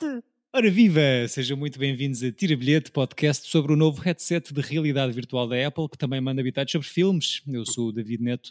[0.00, 0.24] bilhete!
[0.52, 1.00] Ora viva!
[1.28, 5.66] Sejam muito bem-vindos a Tira Bilhete, podcast sobre o novo headset de realidade virtual da
[5.66, 7.42] Apple, que também manda habitados sobre filmes.
[7.46, 8.50] Eu sou o David Neto.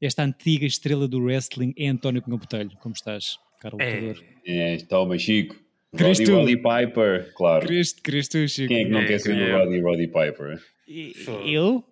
[0.00, 2.70] Esta antiga estrela do wrestling é António Pinhão Botelho.
[2.80, 4.22] Como estás, caro lutador?
[4.44, 5.56] É, toma, Chico.
[5.94, 6.34] Roddy, tu?
[6.34, 7.66] Roddy Piper, claro.
[7.66, 8.68] Cristo, Cristo, Chico.
[8.68, 9.52] Quem é que não É, quer ser o é?
[9.64, 10.60] Roddy, Roddy Piper?
[10.88, 11.14] E-
[11.46, 11.84] Eu?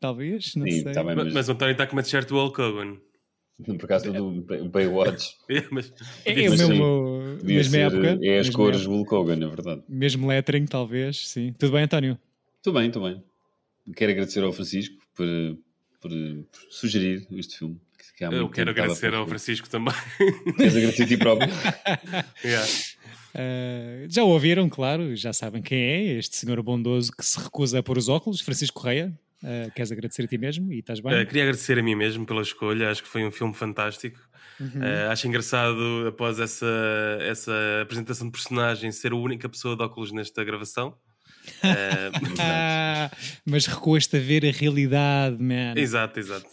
[0.00, 0.92] Talvez, não Sim, sei.
[0.92, 2.96] bem, Mas, mas, mas o António está com uma t-shirt do Hulk Hogan.
[3.78, 5.92] por acaso do Bay- Baywatch, É, mas,
[6.24, 8.18] É, é Mas sim, mesmo, podia mesma ser, época.
[8.26, 8.94] é as cores época.
[8.96, 9.82] Hulk Hogan, é verdade.
[9.88, 11.52] Mesmo lettering, talvez, sim.
[11.58, 12.18] Tudo bem, António?
[12.62, 13.22] Tudo bem, tudo bem.
[13.96, 15.26] Quero agradecer ao Francisco por,
[16.00, 17.80] por, por sugerir este filme.
[18.16, 19.26] que eu quero agradecer ao.
[19.26, 19.94] Francisco também.
[20.56, 21.50] Queres agradecer a ti próprio?
[22.44, 22.66] Yeah.
[23.34, 27.78] Uh, já o ouviram, claro, já sabem quem é, este senhor bondoso que se recusa
[27.78, 29.12] a pôr os óculos, Francisco Correia.
[29.42, 31.12] Uh, queres agradecer a ti mesmo e estás bem?
[31.12, 34.20] Uh, queria agradecer a mim mesmo pela escolha, acho que foi um filme fantástico.
[34.60, 34.80] Uhum.
[34.80, 36.66] Uh, acho engraçado, após essa,
[37.22, 40.94] essa apresentação de personagem, ser a única pessoa de óculos nesta gravação.
[41.62, 43.10] Uh, Ah,
[43.44, 45.74] mas recuaste a ver a realidade, man.
[45.76, 46.46] exato, exato.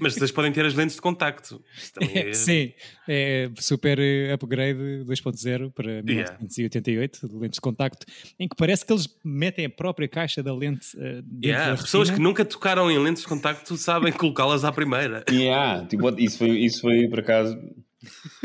[0.00, 1.62] Mas vocês podem ter as lentes de contacto.
[1.92, 2.72] Também é- Sim,
[3.08, 3.98] é super
[4.32, 8.06] upgrade 2.0 para 1988, de lentes de contacto,
[8.38, 11.82] em que parece que eles metem a própria caixa da lente uh, dentro Yeah, da
[11.82, 15.24] pessoas que nunca tocaram em lentes de contacto sabem colocá-las à primeira.
[15.30, 17.58] Yeah, tipo, isso, foi, isso foi, por acaso,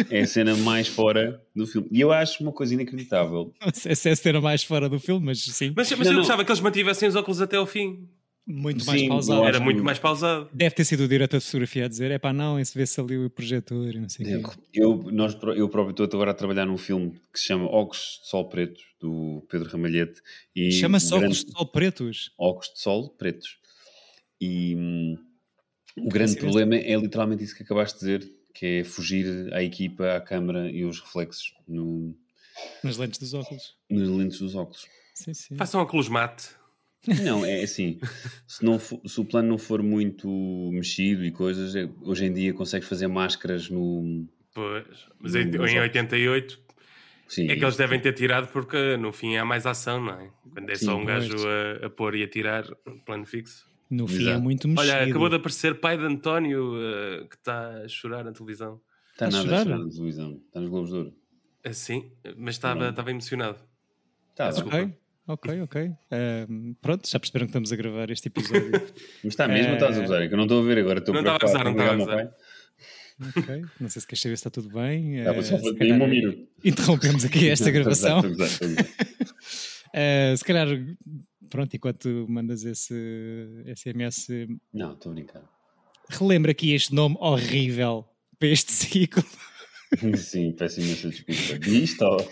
[0.10, 1.88] é a cena mais fora do filme.
[1.92, 3.54] E eu acho uma coisa inacreditável.
[3.62, 6.12] Não sei se é cena mais fora do filme, mas sim, Mas, mas Não, eu
[6.14, 6.20] não.
[6.22, 8.08] gostava que eles mantivessem os óculos até ao fim.
[8.48, 9.42] muito mais Sim, pausado.
[9.42, 10.50] eu Era muito mais pausado.
[10.54, 13.18] Deve ter sido o diretor de fotografia a dizer: é pá, não, esse vê-se ali
[13.18, 14.50] o projetor e não sei o quê.
[14.74, 18.30] Eu, nós, eu próprio estou agora a trabalhar num filme que se chama Óculos de
[18.30, 20.22] Sol Pretos, do Pedro Ramalhete.
[20.56, 22.32] e Chama-se o óculos grande- de sol pretos.
[22.38, 23.58] Óculos de Sol Pretos.
[24.42, 25.16] E hum,
[26.00, 30.16] o grande problema é literalmente isso que acabaste de dizer, que é fugir à equipa,
[30.16, 32.16] à câmara e aos reflexos no,
[32.84, 33.76] Nas lentes dos óculos.
[33.90, 34.88] nos lentes dos óculos.
[35.16, 35.56] Sim, sim.
[35.56, 36.50] Façam óculos mate.
[37.22, 38.00] Não, é assim,
[38.48, 40.30] se, não fo- se o plano não for muito
[40.72, 44.26] mexido e coisas, é- hoje em dia consegues fazer máscaras no...
[44.54, 44.86] Pois,
[45.20, 45.74] mas Hum, em, em óculos.
[45.74, 46.60] 88
[47.28, 50.30] Sim, é que eles devem ter tirado porque no fim há mais ação, não é?
[50.54, 53.66] Quando é Sim, só um gajo a, a pôr e a tirar, um plano fixo.
[53.90, 54.42] No fim é Exato.
[54.42, 54.92] muito mexido.
[54.92, 58.82] Olha, acabou de aparecer pai de António eh, que está a chorar na televisão.
[59.12, 59.62] Está Está a nada chorar?
[59.62, 61.14] a chorar na televisão, está nos Globos de Ouro.
[61.64, 63.58] Assim, mas estava estava emocionado.
[64.32, 64.78] Está, Desculpa.
[65.28, 65.92] Ok, ok, ok.
[66.12, 68.72] Ahm, pronto, já perceberam que estamos a gravar este episódio.
[69.24, 70.22] Mas está mesmo estás a gozar?
[70.24, 71.00] É que eu não estou a ver agora.
[71.00, 72.30] Estou Não estava a gozar, não estava a meu
[73.38, 73.62] ok.
[73.80, 75.20] Não sei se queres saber se está tudo bem.
[75.20, 76.48] Estava Eh, só a se fazer calhar um minuto.
[76.66, 78.18] Interrompemos aqui esta gravação.
[78.20, 78.86] Estou a gozar,
[79.94, 80.68] Eh, se calhar,
[81.50, 82.94] pronto, enquanto mandas esse
[83.76, 84.28] SMS,
[84.74, 85.44] Não, estou a brincar.
[86.10, 88.06] relembra aqui este nome horrível
[88.40, 89.24] para este ciclo.
[90.18, 91.60] Sim, peço imensa desculpa.
[91.60, 92.32] Disto ou...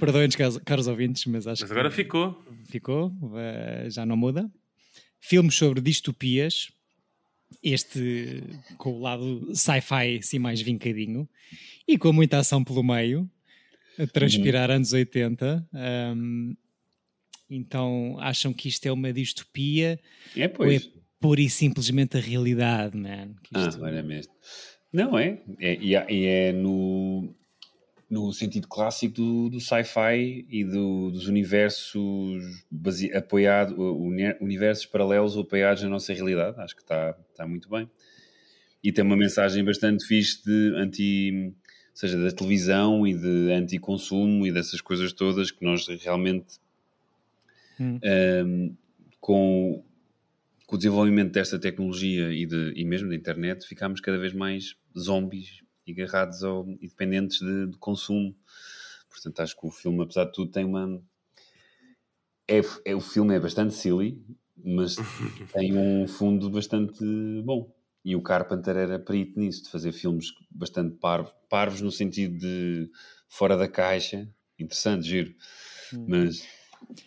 [0.00, 2.42] Perdoem-nos, caros, caros ouvintes, mas acho Mas que agora ficou.
[2.66, 4.50] ficou, eh, já não muda.
[5.20, 6.72] Filmes sobre distopias,
[7.62, 8.42] este
[8.78, 11.28] com o lado sci-fi assim mais vincadinho
[11.86, 13.30] e com muita ação pelo meio,
[13.98, 15.66] a transpirar anos 80.
[15.72, 16.54] ahm,
[17.48, 19.98] então acham que isto é uma distopia
[20.36, 20.86] É, ou pois.
[20.86, 20.88] é
[21.20, 23.34] pura e simplesmente a realidade, man?
[23.42, 24.32] Que Ah, isto- olha mesmo.
[24.92, 25.40] Não, é.
[25.58, 27.34] é e, e é no,
[28.08, 35.36] no sentido clássico do, do sci-fi e do- dos universos base, apoiado, uni- universos paralelos
[35.36, 36.58] apoiados na nossa realidade.
[36.60, 37.90] Acho que está está muito bem.
[38.82, 41.54] E tem uma mensagem bastante fixe de anti...
[41.94, 46.58] Ou seja, da televisão e de anti-consumo e dessas coisas todas que nós realmente
[47.78, 47.98] Hum.
[48.44, 48.76] um,
[49.20, 49.84] com,
[50.66, 54.76] com o desenvolvimento desta tecnologia e, de, e mesmo da internet, ficámos cada vez mais
[54.96, 58.36] zombies e agarrados ao, e dependentes de, de consumo.
[59.08, 61.00] Portanto, acho que o filme, apesar de tudo, tem uma.
[62.46, 64.22] É, é, o filme é bastante silly,
[64.56, 64.96] mas
[65.52, 67.04] tem um fundo bastante
[67.42, 67.73] bom.
[68.04, 72.90] E o Carpenter era perito nisso, de fazer filmes bastante parvos, parvos no sentido de
[73.28, 74.28] fora da caixa,
[74.58, 75.34] interessante, giro.
[76.06, 76.42] Mas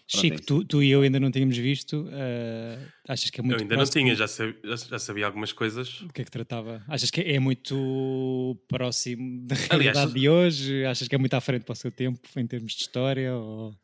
[0.07, 2.07] Chico, é tu, tu e eu ainda não tínhamos visto.
[2.11, 4.05] eh, achas que é muito eu ainda não próximo?
[4.05, 6.01] tinha, já sabia, já, sabia algumas coisas.
[6.01, 6.83] O que é que tratava?
[6.87, 10.85] Achas que é muito próximo da Aliás, realidade de hoje?
[10.85, 13.35] Achas que é muito à frente para o seu tempo em termos de história?
[13.35, 13.75] Ou...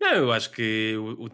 [0.00, 1.30] Não, eu acho que o, o-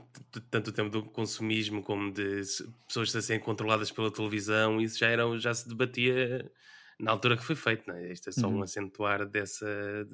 [0.51, 2.41] tanto o tempo do consumismo como de
[2.87, 6.51] pessoas a serem controladas pela televisão, isso já, era, já se debatia
[6.99, 8.11] na altura que foi feito, não é?
[8.13, 8.59] Isto é só Uhum.
[8.59, 9.67] um acentuar dessa,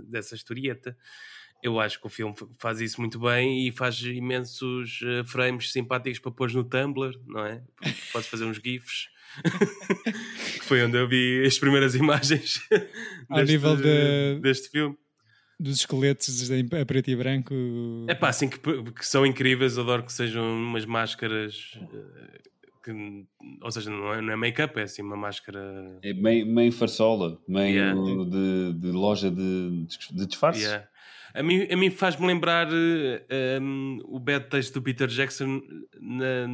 [0.09, 0.97] dessa historieta.
[1.63, 6.19] Eu acho que o filme faz isso muito bem e faz imensos eh, frames simpáticos
[6.19, 7.63] para pôr no Tumblr, não é?
[8.13, 9.09] Podes fazer uns GIFs.
[10.59, 12.61] que foi onde eu vi as primeiras imagens
[13.31, 14.97] Ao nível de- deste filme.
[15.63, 17.55] Dos esqueletos em a preto e branco.
[18.09, 21.79] É pá, assim que, que são incríveis, adoro que sejam umas máscaras.
[21.93, 22.41] eh,
[22.85, 22.91] Que,
[23.63, 25.61] ou seja, não é, não é make-up, é assim uma máscara.
[26.03, 27.95] É meio, meio farsola, meio Yeah.
[28.29, 30.65] de, de loja de, de disfarces.
[30.65, 30.89] Yeah.
[31.35, 35.63] A mim, a mim faz-me lembrar eh, um, o bad taste do Peter Jackson
[35.99, 36.47] na,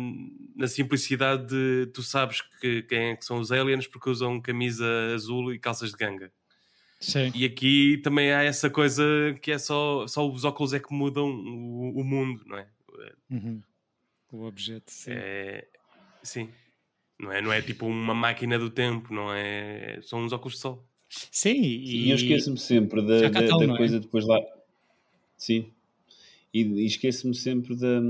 [0.55, 4.87] na simplicidade de tu sabes que, quem é que são os aliens porque usam camisa
[5.15, 6.31] azul e calças de ganga.
[7.01, 7.31] Sim.
[7.35, 9.05] E aqui também há essa coisa
[9.41, 12.67] que é só, só os óculos é que mudam o, o mundo, não é?
[13.31, 13.63] Uhum.
[14.33, 15.13] O objeto, sim.
[15.13, 15.67] É,
[16.23, 16.49] sim.
[17.19, 20.01] Não é, não é tipo uma máquina do tempo, não é?
[20.03, 20.85] São uns óculos de sol.
[21.09, 23.77] Sim, E, e, eu esqueço-me sempre da, da, estão, da é?
[23.77, 24.39] coisa depois lá.
[25.37, 25.71] Sim.
[26.53, 28.01] E, e esqueço-me sempre da.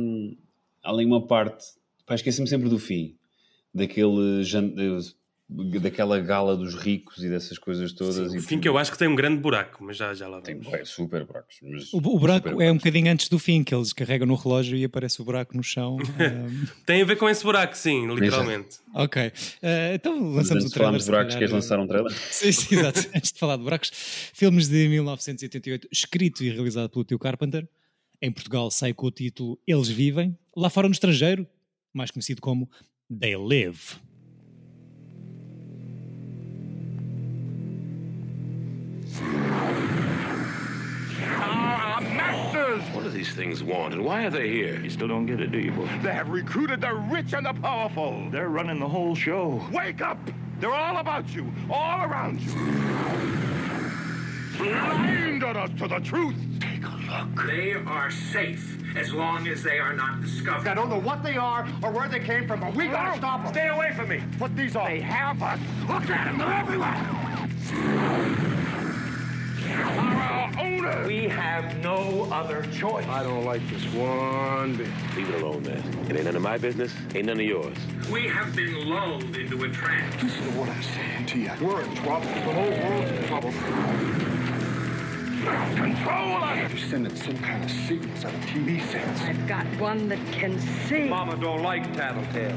[0.83, 1.65] Além uma parte.
[2.05, 3.15] Pá, esqueço-me sempre do fim.
[3.73, 4.43] Daquele.
[5.51, 8.35] Daquela gala dos ricos e dessas coisas todas.
[8.35, 10.55] e Enfim, que eu acho que tem um grande buraco, mas já, já lá Tem
[10.57, 10.71] vamos.
[10.71, 11.57] bué, super buracos.
[11.63, 14.77] Mas o, o buraco é um bocadinho antes do fim, que eles carregam no relógio
[14.77, 15.97] e aparece o buraco no chão.
[16.21, 18.77] Ahm, Tem a ver com esse buraco, sim, literalmente.
[18.95, 19.33] ok.
[19.63, 20.73] Ah, então lançamos antes o trailer.
[20.75, 22.13] falarmos de buracos, queres lançar um trailer?
[22.31, 23.01] Sim, sim, exato.
[23.15, 23.91] Antes de falar de buracos,
[24.35, 27.67] filmes de 1988, escrito e realizado pelo Tio Carpenter.
[28.21, 30.37] Em Portugal sai com o título Eles Vivem.
[30.55, 31.47] Lá fora no estrangeiro,
[31.95, 32.69] mais conhecido como
[33.19, 33.79] They Live.
[42.99, 44.81] What do these things want, and why are they here?
[44.81, 45.89] You still don't get it, do you, boy?
[46.03, 48.29] They have recruited the rich and the powerful.
[48.33, 49.65] They're running the whole show.
[49.73, 50.19] Wake up!
[50.59, 52.53] They're all about you, all around you.
[54.59, 56.35] Blinded us to the truth.
[56.59, 57.47] Take a look.
[57.47, 60.67] They are safe as long as they are not discovered.
[60.67, 63.45] I don't know what they are or where they came from, but we gotta stop
[63.45, 63.53] them.
[63.53, 64.25] Stay away from me.
[64.41, 64.89] Put these on.
[64.89, 65.61] They have us.
[65.83, 66.39] Look at them.
[66.39, 67.19] They're everywhere.
[71.69, 71.83] Are our owners.
[71.83, 73.07] We have no other choice.
[73.07, 74.89] I don't like this one bit.
[75.17, 75.83] Leave it alone, man.
[76.09, 76.93] It ain't none of my business.
[77.15, 77.77] Ain't none of yours.
[78.11, 80.23] We have been lulled into a trance.
[80.23, 81.51] Listen to what I'm saying to you.
[81.61, 82.27] We're in trouble.
[82.27, 83.53] The whole world's in trouble.
[85.77, 86.73] Control us!
[86.73, 89.21] You're sending some kind of signals on of TV sets.
[89.23, 91.09] I've got one that can see.
[91.09, 92.57] Mama don't like tattletale.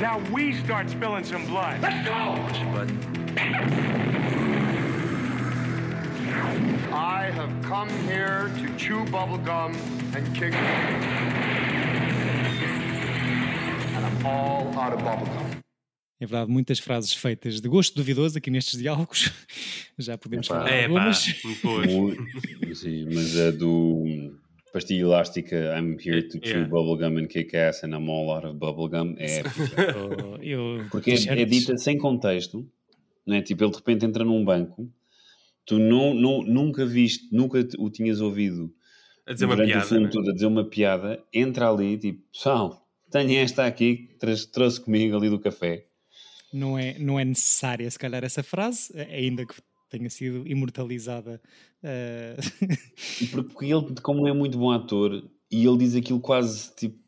[0.00, 1.80] Now we start spilling some blood.
[1.82, 2.38] Let's go!
[6.92, 9.74] I have come here to chew bubblegum
[10.14, 10.52] and kick.
[13.96, 15.62] And I'm all out of bubblegum.
[16.20, 19.30] É verdade, muitas frases feitas de gosto duvidoso aqui nestes diálogos.
[19.98, 20.56] Já podemos Epá.
[20.60, 21.12] falar de É pá,
[22.74, 24.32] sim, mas a do
[24.72, 26.68] pastilha elástica, I'm here to chew Yeah.
[26.68, 29.42] bubblegum and kick ass and I'm all out of bubblegum, é
[29.98, 32.64] Oh, eu- porque é, é dita sem contexto,
[33.26, 33.42] não é?
[33.42, 34.88] Tipo, ele de repente entra num banco,
[35.64, 38.74] tu não, não, nunca viste, nunca o tinhas ouvido
[39.26, 39.84] A dizer uma durante piada.
[39.84, 40.10] o filme né?
[40.10, 45.16] todo a dizer uma piada, entra ali, tipo, pessoal, tenho esta aqui, que trouxe, comigo
[45.16, 45.86] ali do café.
[46.52, 49.54] não é, não é necessária, se calhar, essa frase, ainda que
[49.88, 51.40] tenha sido imortalizada.
[53.20, 57.00] E Porque ele, como é muito bom ator, e ele diz aquilo quase tipo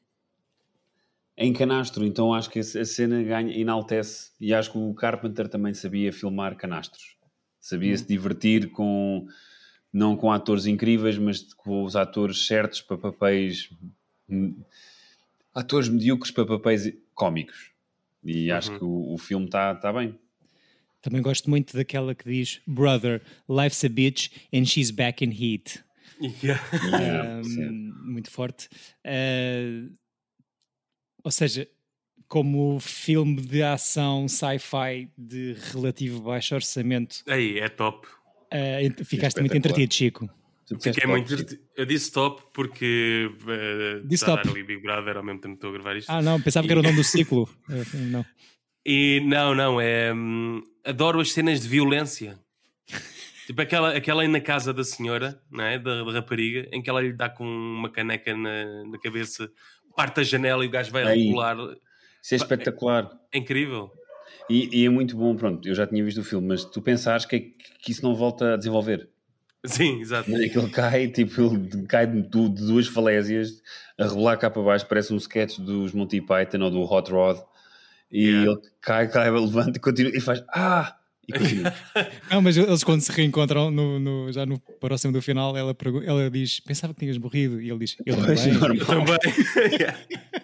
[1.37, 4.31] em canastro, então acho que a a cena ganha, enaltece.
[4.41, 7.14] E acho que o Carpenter também sabia filmar canastros,
[7.65, 9.27] sabia se divertir com
[9.91, 13.71] não com atores incríveis, mas com os atores certos para papéis
[15.55, 17.71] atores medíocres para papéis cómicos.
[18.23, 20.19] E acho que o, o filme está tá bem.
[21.01, 25.83] também gosto muito daquela que diz: Brother, life's a bitch and she's back in heat.
[26.21, 26.63] Yeah.
[26.87, 28.69] Yeah, Um, muito forte.
[29.05, 29.91] Uh,
[31.25, 31.67] ou seja,
[32.29, 38.07] como filme de ação sci-fi de relativo baixo orçamento, Aí, é top.
[38.07, 40.31] uh, ficaste muito entretido, Chico.
[40.81, 41.61] Fiquei muito divertido.
[41.77, 44.49] Eu disse top porque uh, Disse top.
[44.49, 46.09] ali Big Brother ao mesmo tempo que estou a gravar isto.
[46.11, 47.43] Ah, não, pensava que era o nome do ciclo.
[47.69, 48.25] Uh, não.
[48.87, 50.13] E não, não, é.
[50.13, 52.39] hum, adoro as cenas de violência.
[53.47, 55.79] tipo aquela, aquela aí na casa da senhora, não é?
[55.79, 59.51] Da, da rapariga, em que ela lhe dá com uma caneca na, na cabeça,
[59.95, 61.25] parte a janela e o gajo vai Aí.
[61.25, 61.57] regular.
[62.25, 63.11] Isso é espetacular.
[63.33, 63.91] É incrível.
[64.49, 67.25] E, e é muito bom, pronto, eu já tinha visto o filme, mas tu pensares
[67.27, 67.39] que,
[67.81, 69.09] que isso não volta a desenvolver.
[69.67, 70.35] Sim, exato.
[70.35, 72.29] É que ele cai, tipo, ele cai de, de
[72.67, 73.63] duas falésias
[73.99, 77.39] a rebolar cá para baixo, parece um sketch dos Monty Python ou do Hot Rod.
[78.13, 78.51] E Yeah.
[78.53, 80.97] ele cai, cai, levanta e continua e faz Ah!
[81.27, 81.73] E continua.
[82.31, 85.75] Não, mas eles quando se reencontram no, no- já no próximo do final, ela,
[86.07, 87.61] ela diz: Pensava que tinhas morrido.
[87.63, 88.53] E ele diz: Eu também.
[88.53, 88.87] normal.
[88.87, 89.19] Também.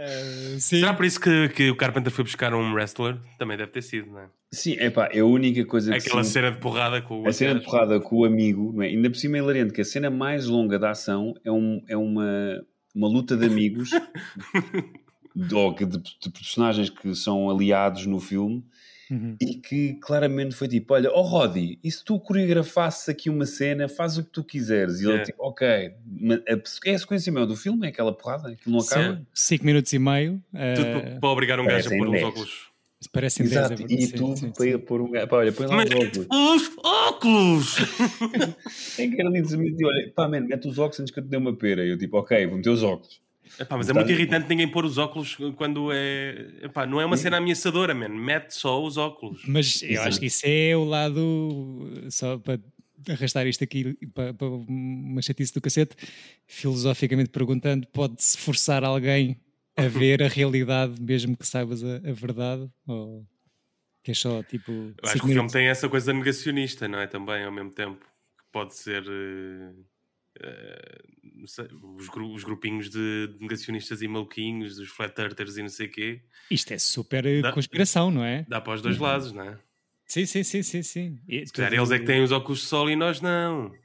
[0.00, 0.80] Eh, sim.
[0.80, 3.18] Será por isso que, que o Carpenter foi buscar um wrestler?
[3.38, 4.28] Também deve ter sido, não é?
[4.50, 7.28] Sim, é pá, é a única coisa que Aquela sim, cena de porrada com o
[7.28, 8.86] A cena de porrada com o amigo, não é?
[8.86, 11.96] ainda por cima é hilariante que a cena mais longa da ação é, um, é
[11.96, 12.64] uma,
[12.94, 13.90] uma luta de amigos
[15.36, 18.64] de, de, de personagens que são aliados no filme
[19.10, 19.36] Uhum.
[19.40, 23.88] e que claramente foi tipo: Olha, oh Roddy, e se tu coreografasses aqui uma cena,
[23.88, 25.00] faz o que tu quiseres.
[25.00, 25.24] E ele Yeah.
[25.24, 25.66] tipo: Ok,
[26.20, 29.16] mas a, é a sequência mesmo do filme, é aquela porrada, aquilo não acaba.
[29.16, 29.26] Sim.
[29.34, 30.40] Cinco minutos e meio.
[30.54, 32.70] eh, Tudo para, para obrigar um gajo a pôr uns óculos.
[33.12, 34.02] parecem 10 Exato, é verdade.
[34.02, 34.78] e Sim, tudo sim, para sim.
[34.78, 35.26] pôr um gajo.
[35.28, 36.26] Pá, olha, põe lá os óculos.
[36.30, 37.76] Os óculos!
[38.98, 41.36] É que era dizer olha, pá, man, mete os óculos antes que eu te dê
[41.36, 41.84] uma pera.
[41.84, 43.20] E eu tipo: Ok, vou meter os óculos.
[43.58, 46.48] Epá, mas é muito irritante ninguém pôr os óculos quando é.
[46.62, 48.08] Epá, não é uma cena ameaçadora, man.
[48.08, 49.42] Mete só os óculos.
[49.46, 52.60] Mas eu acho que isso é o lado, só para
[53.08, 55.96] arrastar isto aqui para, para uma chatice do cacete,
[56.46, 59.40] filosoficamente perguntando, pode-se forçar alguém
[59.76, 62.68] a ver a realidade mesmo que saibas a, a verdade?
[62.86, 63.26] Ou
[64.02, 64.70] que é só tipo.
[64.72, 67.06] Eu acho que o filme tem essa coisa negacionista, não é?
[67.06, 68.04] Também, ao mesmo tempo.
[68.38, 69.04] Que pode ser.
[69.06, 69.72] eh,
[71.34, 71.66] não sei,
[71.96, 75.90] os, gru- os grupinhos de negacionistas e maluquinhos, os flat earthers e não sei o
[75.90, 76.22] quê.
[76.50, 78.44] Isto é super eh, Dá- conspiração, não é?
[78.48, 79.58] Dá para os dois lados, não é?
[80.06, 80.82] Sim, sim, sim, sim.
[80.82, 81.20] sim.
[81.28, 83.78] E Se calhar eles é que têm os óculos de sol e nós não.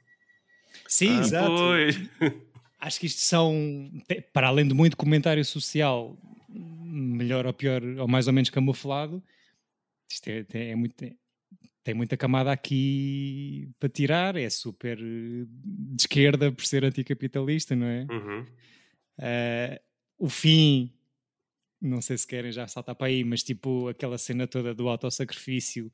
[0.88, 1.46] Sim, Ah, exato.
[1.54, 1.96] Pois.
[2.78, 3.90] Acho que isto são,
[4.32, 6.16] para além de muito comentário social,
[6.48, 9.22] melhor ou pior, ou mais ou menos camuflado,
[10.10, 10.94] isto é, é- é muito,
[11.86, 17.86] tem muita camada aqui para tirar, é super eh, de esquerda por ser anticapitalista, não
[17.86, 18.04] é?
[18.10, 18.44] Uhum.
[19.20, 19.80] Eh,
[20.18, 20.92] o fim,
[21.80, 25.92] não sei se querem já saltar para aí, mas tipo aquela cena toda do autossacrifício,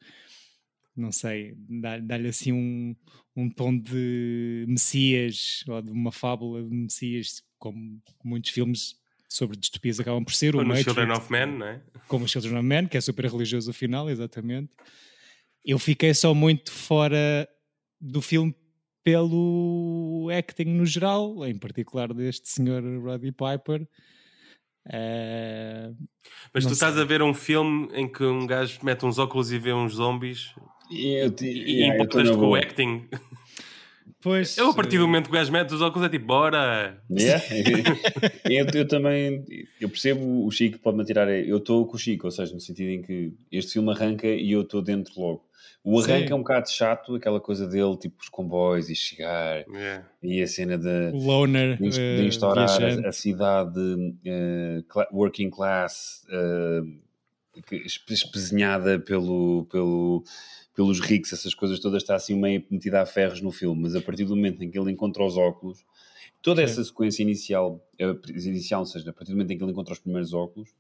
[0.97, 2.97] não sei, dá- dá-lhe assim um,
[3.37, 10.01] um tom de Messias ou de uma fábula de Messias, como muitos filmes sobre distopias
[10.01, 10.57] acabam por ser.
[10.57, 11.83] Ou o Children of Men, não é?
[12.09, 14.71] como o Children of Man, que é super religioso o final, exatamente.
[15.65, 17.49] Eu fiquei só muito fora
[18.01, 18.55] do filme
[19.05, 23.87] pelo acting no geral, em particular deste senhor Roddy Piper.
[24.89, 25.93] Eh,
[26.53, 27.03] Mas tu estás sei.
[27.03, 30.53] a ver um filme em que um gajo mete uns óculos e vê uns zombies
[30.91, 32.59] E eu, te, e yeah, na com o boa.
[32.59, 33.09] acting.
[34.23, 37.03] pois, Eu, a partir do momento que o gajo mete os óculos, é tipo, bora!
[37.11, 37.43] Yeah.
[38.49, 39.45] eu, eu também
[39.81, 41.29] eu percebo o Chico pode-me tirar.
[41.31, 44.53] Eu estou com o Chico, ou seja, no sentido em que este filme arranca e
[44.53, 45.45] eu estou dentro logo.
[45.85, 46.33] O arranque Sim.
[46.33, 50.07] é um bocado chato, aquela coisa dele, tipo os comboios e chegar Yeah.
[50.23, 53.05] e a cena de, o loner de, inst- eh, de instaurar viajante.
[53.05, 56.83] a, a cidade eh, cla- working class eh,
[57.67, 60.23] que- espe- espezinhada pelo, pelo,
[60.75, 64.01] pelos ricos, essas coisas todas, está assim meio metida a ferros no filme, mas a
[64.01, 65.85] partir do momento em que ele encontra os óculos,
[66.41, 66.65] toda Sim.
[66.73, 69.93] essa sequência inicial, eh, inicial, ou seja, a partir do momento em que ele encontra
[69.93, 70.71] os primeiros óculos,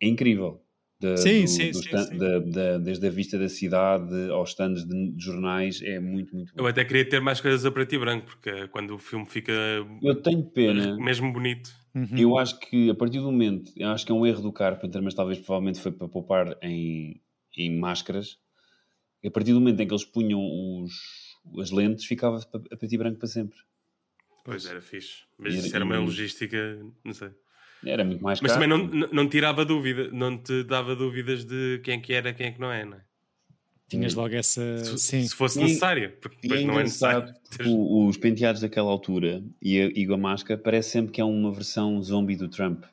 [0.00, 0.60] é incrível.
[1.00, 2.18] Da- Sim, do- sim, do sim, stand- sim.
[2.18, 6.52] da- da- desde a vista da cidade aos stands de, de jornais, é muito, muito
[6.56, 6.68] Eu bom.
[6.68, 9.52] até queria ter mais coisas a preto e branco, porque quando o filme fica
[10.02, 10.96] Eu tenho pena.
[10.98, 11.70] mesmo bonito.
[11.94, 12.18] Uhum.
[12.18, 15.00] Eu acho que a partir do momento, eu acho que é um erro do Carpenter,
[15.02, 17.20] mas talvez provavelmente foi para poupar em,
[17.56, 18.36] em máscaras.
[19.24, 20.92] A partir do momento em que eles punham os,
[21.60, 23.58] as lentes, ficava a preto e branco para sempre.
[24.44, 25.24] Pois era fixe.
[25.38, 27.30] Mas E- isso era uma e- logística, não sei.
[27.84, 28.62] Era muito mais Mas caro.
[28.64, 32.46] também não, não, tirava dúvida, não te dava dúvidas de quem é que era, quem
[32.46, 33.00] é que não é, não é?
[33.88, 34.84] Tinhas logo essa.
[34.84, 35.22] Se, sim.
[35.26, 37.22] se fosse E- necessário, porque E depois é não é necessário.
[37.22, 41.24] teres- tipo, os penteados daquela altura e a, e a máscara parece sempre que é
[41.24, 42.84] uma versão zombie do Trump.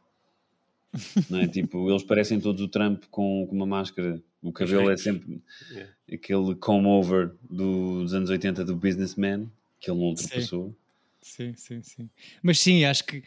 [1.30, 1.48] Não é?
[1.48, 4.22] Tipo, eles parecem todos o Trump com, com uma máscara.
[4.46, 5.92] O cabelo é sempre Yeah.
[6.14, 10.76] aquele comb over dos anos 80 do Businessman, que ele não ultrapassou.
[11.20, 12.10] Sim, sim, sim.
[12.44, 13.24] Mas sim, acho que,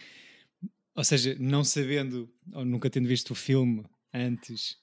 [0.95, 3.85] ou seja, não sabendo ou nunca tendo visto o filme
[4.15, 4.79] antes,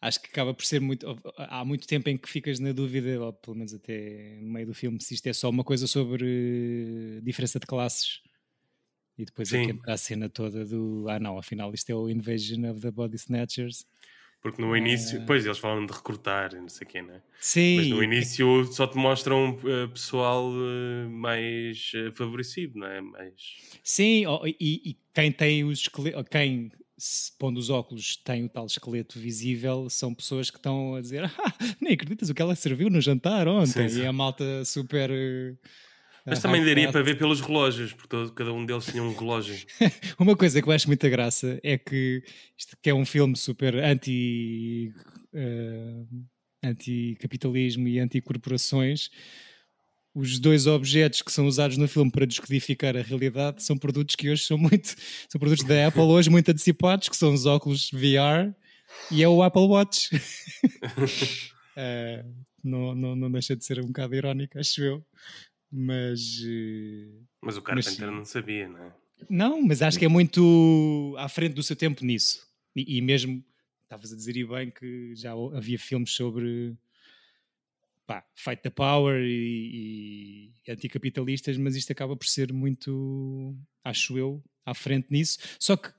[0.00, 1.04] acho que acaba por ser muito.
[1.36, 4.74] Há muito tempo em que ficas na dúvida, ou pelo menos até no meio do
[4.74, 8.20] filme, se isto é só uma coisa sobre diferença de classes.
[9.18, 9.64] E depois é Sim.
[9.66, 11.06] que entra a cena toda do.
[11.08, 13.84] Ah, não, afinal isto é o Invasion of the Body Snatchers.
[14.42, 17.20] Porque no início, pois eles falam de recrutar não sei o quê, não é?
[17.38, 17.76] Sim.
[17.76, 23.00] Mas no início só te mostram eh, pessoal eh, mais eh, favorecido, não é?
[23.02, 23.34] Mais...
[23.84, 24.24] Sim,
[24.58, 25.88] e, e quem tem os
[26.30, 26.72] quem
[27.38, 31.54] pondo os óculos tem o tal esqueleto visível, são pessoas que estão a dizer ah,
[31.80, 33.88] nem acreditas o que ela serviu no jantar ontem.
[33.88, 34.02] Sim, sim.
[34.02, 35.10] E a malta super.
[36.30, 39.54] Mas também daria para ver pelos relógios, porque todo- cada um deles tinha um relógio.
[40.18, 42.22] Uma coisa que eu acho muita graça é que
[42.56, 44.92] isto que é um filme super anti.
[45.34, 46.04] eh,
[46.62, 49.08] anti-capitalismo e anti-corporações.
[50.14, 54.28] os dois objetos que são usados no filme para descodificar a realidade são produtos que
[54.28, 54.88] hoje são muito
[55.28, 58.52] são produtos da Apple hoje muito antecipados que são os óculos VR
[59.10, 60.10] e é o Apple Watch
[61.76, 62.24] Eh,
[62.64, 65.06] não, não, não deixa de ser um bocado irónico acho eu
[65.70, 68.14] mas eh, Mas o Mas Carpenter sim.
[68.16, 68.94] não sabia, não é?
[69.28, 72.46] não, mas acho que é muito à frente do seu tempo nisso.
[72.74, 73.44] E, e mesmo,
[73.82, 76.74] estavas a dizer e bem que já havia filmes sobre
[78.06, 84.42] pá, Fight the Power e, e anticapitalistas, mas isto acaba por ser muito, acho eu,
[84.64, 85.38] à frente nisso.
[85.58, 85.90] Só que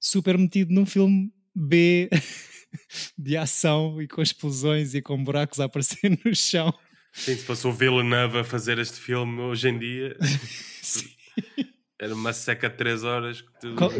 [0.00, 2.08] super metido num filme B
[3.18, 6.72] de ação e com explosões e com buracos a aparecer no chão.
[7.12, 10.16] Sim, se fosse o Villeneuve a fazer este filme hoje em dia,
[11.98, 13.40] era uma seca de 3 horas.
[13.42, 13.74] Que tu...
[13.76, 13.90] Qual,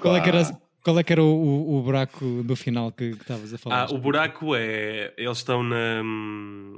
[0.00, 3.04] qual é que era, qual é, que era o, o- o buraco do final que
[3.04, 3.82] estavas a falar?
[3.84, 5.14] Ah, o buraco é.
[5.16, 6.02] Eles estão, na,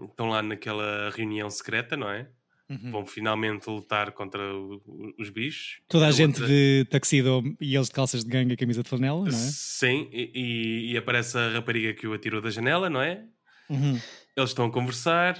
[0.08, 2.28] estão lá naquela reunião secreta, não é?
[2.70, 2.90] Uhum.
[2.90, 5.80] Vão finalmente lutar contra o- o- os bichos.
[5.88, 8.82] Toda a A gente outra- de taxido e eles de calças de gangue e camisa
[8.82, 9.30] de flanela, não é?
[9.32, 13.24] Sim, e, e- e aparece a rapariga que o atirou da janela, não é?
[13.70, 13.98] Uhum.
[14.36, 15.38] Eles estão a conversar.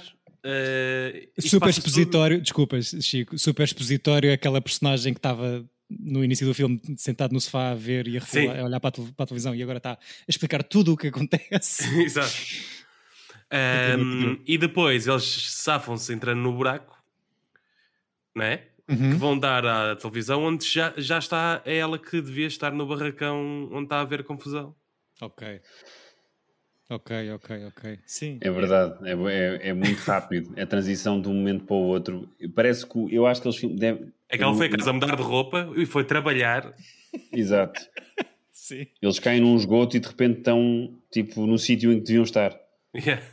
[1.37, 6.45] Isto Super passa tudo- expositório, desculpas, Chico, super expositório, aquela personagem que estava no início
[6.45, 9.63] do filme sentado no sofá a ver e a, a olhar para a, televisão e
[9.63, 11.83] agora está a explicar tudo o que acontece.
[12.03, 12.31] Exato.
[13.51, 16.95] Ahm, e depois eles safam-se entrando no buraco,
[18.35, 18.57] não é?
[18.57, 19.17] Que Uhum.
[19.17, 23.69] vão dar à televisão onde já, já está é ela que devia estar no barracão
[23.71, 24.75] onde está a haver confusão.
[25.21, 25.61] Ok.
[26.89, 27.99] Ok, ok, ok.
[28.03, 28.39] Sim.
[28.41, 30.59] É verdade, é, é, é muito rápido.
[30.59, 32.27] A transição de um momento para o outro.
[32.55, 34.11] Parece que eu acho que eles devem.
[34.27, 36.73] É que ela foi a casa a mudar de roupa e foi trabalhar.
[37.31, 37.79] Exato.
[38.51, 38.87] Sim.
[39.01, 42.59] Eles caem num esgoto e de repente estão tipo no sítio em que deviam estar.
[42.95, 43.23] Yeah.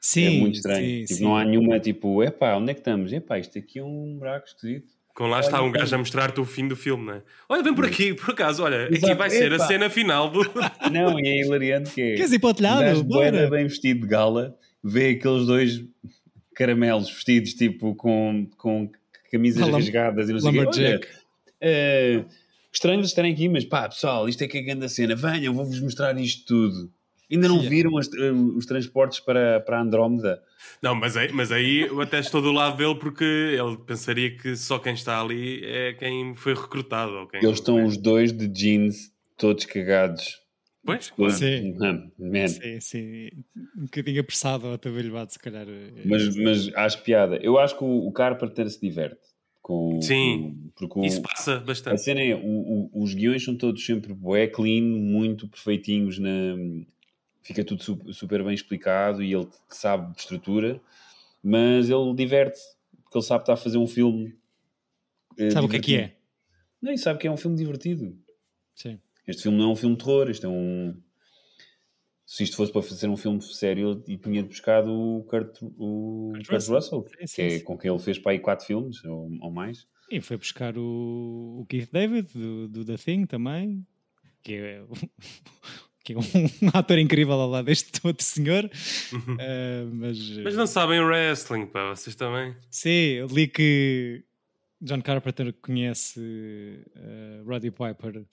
[0.00, 0.86] Sim, é muito estranho.
[0.86, 1.24] sim, tipo, sim.
[1.24, 3.12] não há nenhuma tipo, epá, onde é que estamos?
[3.12, 4.92] Epá, isto aqui é um buraco esquisito.
[5.20, 7.22] Com lá está Olha, um gajo a mostrar-te o fim do filme, não é?
[7.46, 9.16] Olha, vem por aqui, por acaso, olha, aqui Exato.
[9.16, 10.40] vai ser a cena final do.
[10.90, 12.14] Não, e é hilariante que é.
[12.14, 13.04] Queres ir para o um telhado?
[13.04, 13.50] Bora!
[13.50, 15.84] bem vestido de gala, vê aqueles dois
[16.54, 18.90] caramelos vestidos tipo com, com
[19.30, 21.00] camisas lam- rasgadas e não sei o quê.
[21.60, 22.24] Eh,
[22.72, 25.14] estranho estarem aqui, mas pá, pessoal, isto é que é grande a cena.
[25.14, 26.90] Venham, vou-vos mostrar isto tudo.
[27.30, 27.68] Ainda não Sim.
[27.68, 30.42] viram as- eh, os transportes para, para Andrómeda?
[30.82, 34.56] Não, mas aí, mas aí eu até estou do lado dele porque ele pensaria que
[34.56, 37.12] só quem está ali é quem foi recrutado.
[37.12, 37.40] Ou quem...
[37.42, 40.38] Eles estão os dois de jeans, todos cagados.
[40.84, 41.32] Pois, claro.
[41.32, 41.76] Sim.
[41.80, 42.48] Hum, man.
[42.48, 43.28] Sim, sim.
[43.76, 45.66] Um bocadinho apressado ou atabalhoado, se calhar.
[45.68, 47.36] eh, Mas, mas acho piada.
[47.42, 49.20] Eu acho que o, o Carpenter se diverte.
[49.62, 50.56] Com, Sim.
[50.74, 52.00] com- porque o- Isso passa A bastante.
[52.00, 52.40] cena é, o-
[52.94, 56.56] o- os guiões são todos sempre bué, clean, muito perfeitinhos, na,
[57.42, 60.80] fica tudo su- super bem explicado e ele sabe de estrutura,
[61.42, 64.36] mas ele diverte-se, porque ele sabe que está a fazer um filme.
[65.38, 66.16] eh, Sabe o que é que divertido.
[66.16, 66.20] é?
[66.82, 68.18] Não, e sabe que é um filme divertido.
[68.74, 68.98] Sim.
[69.26, 70.96] Este filme não é um filme de terror, isto é um...
[72.26, 76.46] Se isto fosse para fazer um filme sério, e tinha buscado o Kurt, o Kurt
[76.46, 76.74] Kurt Russell.
[76.76, 79.50] Russell, Sim, sim, que é com quem ele fez para aí quatro filmes, ou, ou
[79.50, 79.88] mais.
[80.08, 83.84] E foi buscar o, o Keith David do, do The Thing também,
[84.44, 84.84] que é,
[86.04, 86.16] que é
[86.62, 88.70] um ator incrível ao lado deste outro senhor.
[89.38, 92.54] Eh, mas, Mas não sabem wrestling, pá, vocês também.
[92.70, 94.24] Sim, eu li que
[94.80, 96.20] John Carpenter conhece
[96.96, 98.24] eh, Roddy Piper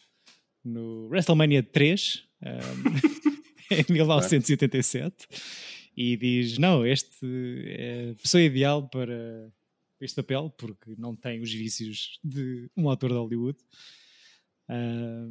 [0.63, 2.59] no WrestleMania 3 eh,
[3.89, 5.27] em 1987
[5.95, 7.25] e diz: Não, este
[7.67, 9.51] é a pessoa ideal para
[9.99, 13.57] este papel porque não tem os vícios de um ator de Hollywood.
[14.69, 15.27] Ah,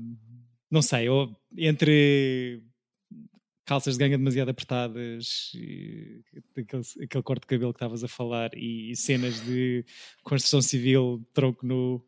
[0.71, 2.63] não sei, eu, entre
[3.65, 6.21] calças de ganga demasiado apertadas, e
[6.57, 9.85] aquele, aquele corte de cabelo que estavas a falar e, cenas de
[10.23, 12.05] construção civil, tronco nu.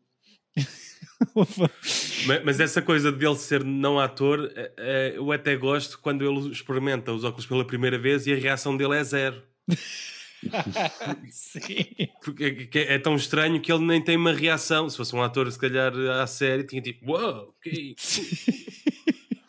[2.27, 6.25] Ma- Mas essa coisa de ele ser não ator, eh, eh, eu até gosto quando
[6.25, 9.43] ele experimenta os óculos pela primeira vez e a reação dele é zero.
[11.29, 11.85] Sim.
[12.23, 14.89] Porque é, que é tão estranho que ele nem tem uma reação.
[14.89, 18.21] Se fosse um ator, se calhar, à série, tinha tipo, uau, é isso?"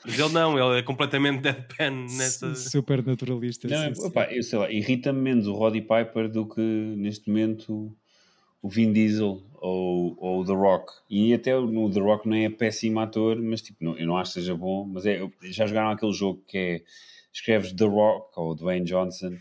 [0.04, 2.54] Mas ele não, ele é completamente deadpan nessa.
[2.54, 3.68] Super naturalista.
[3.68, 7.94] Não, sim, opá, eu sei lá, irrita-me menos o Roddy Piper do que neste momento
[8.62, 10.92] o Vin Diesel ou, ou o The Rock.
[11.08, 14.32] E até no The Rock não é péssimo ator, mas tipo, não, eu não acho
[14.32, 14.84] que seja bom.
[14.84, 16.82] Mas é, já jogaram aquele jogo que é
[17.32, 19.36] escreves The Rock ou Dwayne Johnson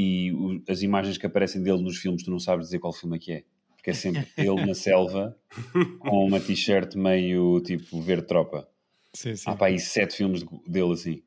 [0.00, 3.16] e o- as imagens que aparecem dele nos filmes tu não sabes dizer qual filme
[3.16, 3.44] é que é.
[3.76, 5.36] Porque é sempre ele na selva
[5.98, 8.68] com uma t-shirt meio tipo verde tropa.
[9.14, 9.50] Sim, sim.
[9.50, 11.22] Há para aí sete filmes de- dele assim.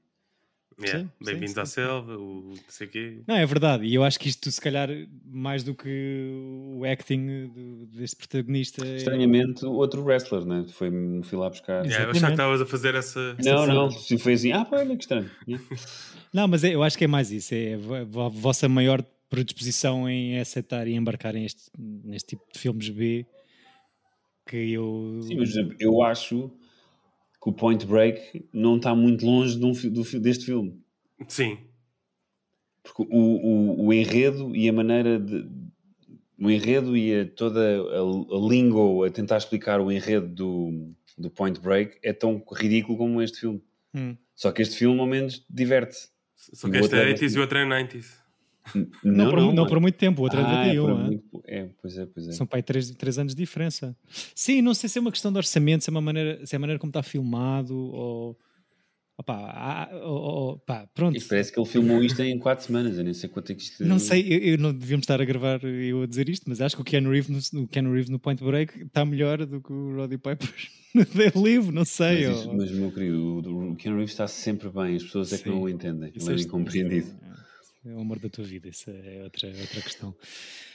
[0.83, 1.03] Yeah.
[1.03, 3.21] Sim, Bem-vindos à selva, o não sei quê.
[3.27, 3.85] Não, é verdade.
[3.85, 4.89] E eu acho que isto, se calhar,
[5.25, 6.29] mais do que
[6.75, 8.85] o acting do- deste protagonista.
[8.85, 10.65] é- Estranhamente, outro wrestler, né?
[10.71, 10.89] Foi,
[11.23, 11.85] fui lá buscar.
[11.85, 12.17] Yeah, eu Exatamente.
[12.17, 13.35] achava que estavas a fazer essa.
[13.43, 15.29] Não, não, se foi assim, ah, pá, olha que estranho.
[15.47, 15.65] Yeah.
[16.33, 17.53] Não, mas é- eu acho que é mais isso.
[17.53, 22.57] É a vo- a vossa maior predisposição em aceitar e embarcar neste, neste tipo de
[22.59, 23.25] filmes B
[24.47, 25.19] que eu.
[25.23, 26.51] Sim, mas eu acho
[27.41, 30.79] que o Point Break não está muito longe de um do deste filme.
[31.27, 31.57] Sim.
[32.83, 35.49] Porque o, o, o enredo e a maneira de.
[36.39, 41.29] O enredo e a, toda a, a lingo a tentar explicar o enredo do, do
[41.29, 43.61] Point Break é tão ridículo como este filme.
[43.93, 44.15] Hum.
[44.35, 45.97] Só que este filme, ao menos, diverte.
[46.35, 48.20] Só que este é é 80s e o outro é 90s.
[49.03, 49.67] Não, por, não mano.
[49.67, 50.83] por muito tempo, o outro é Ah, é, 91.
[50.85, 51.03] por hã?
[51.05, 52.31] muito- é, pois é, pois é.
[52.31, 53.95] São para aí 3, anos de diferença.
[54.35, 56.57] Sim, não sei se é uma questão de orçamento, se é, uma maneira, se é
[56.57, 58.37] a maneira como está filmado ou.
[59.23, 61.15] Pá, pronto.
[61.15, 62.97] E parece que ele filmou isto em 4 semanas.
[62.97, 63.83] Eu nem sei quanto é que isto.
[63.85, 66.75] Não sei, eu, eu não devíamos estar a gravar eu a dizer isto, mas acho
[66.75, 69.71] que o Keanu Reeves no, o Keanu Reeves no Point Break está melhor do que
[69.71, 70.49] o Roddy Piper
[70.95, 72.25] no The Live, não sei.
[72.27, 74.95] Mas, isto- ou- mas, meu querido, o, o Keanu Reeves está sempre bem.
[74.95, 75.49] As pessoas é que Sim.
[75.51, 76.11] não o entendem.
[76.15, 77.07] Ele é é- incompreendido.
[77.21, 77.31] É
[77.83, 80.15] o amor da tua vida, isso é outra, outra questão.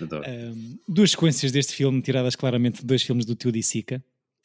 [0.01, 0.25] Adoro.
[0.29, 4.05] Um, duas sequências deste filme, tiradas claramente de dois filmes do tio Disica,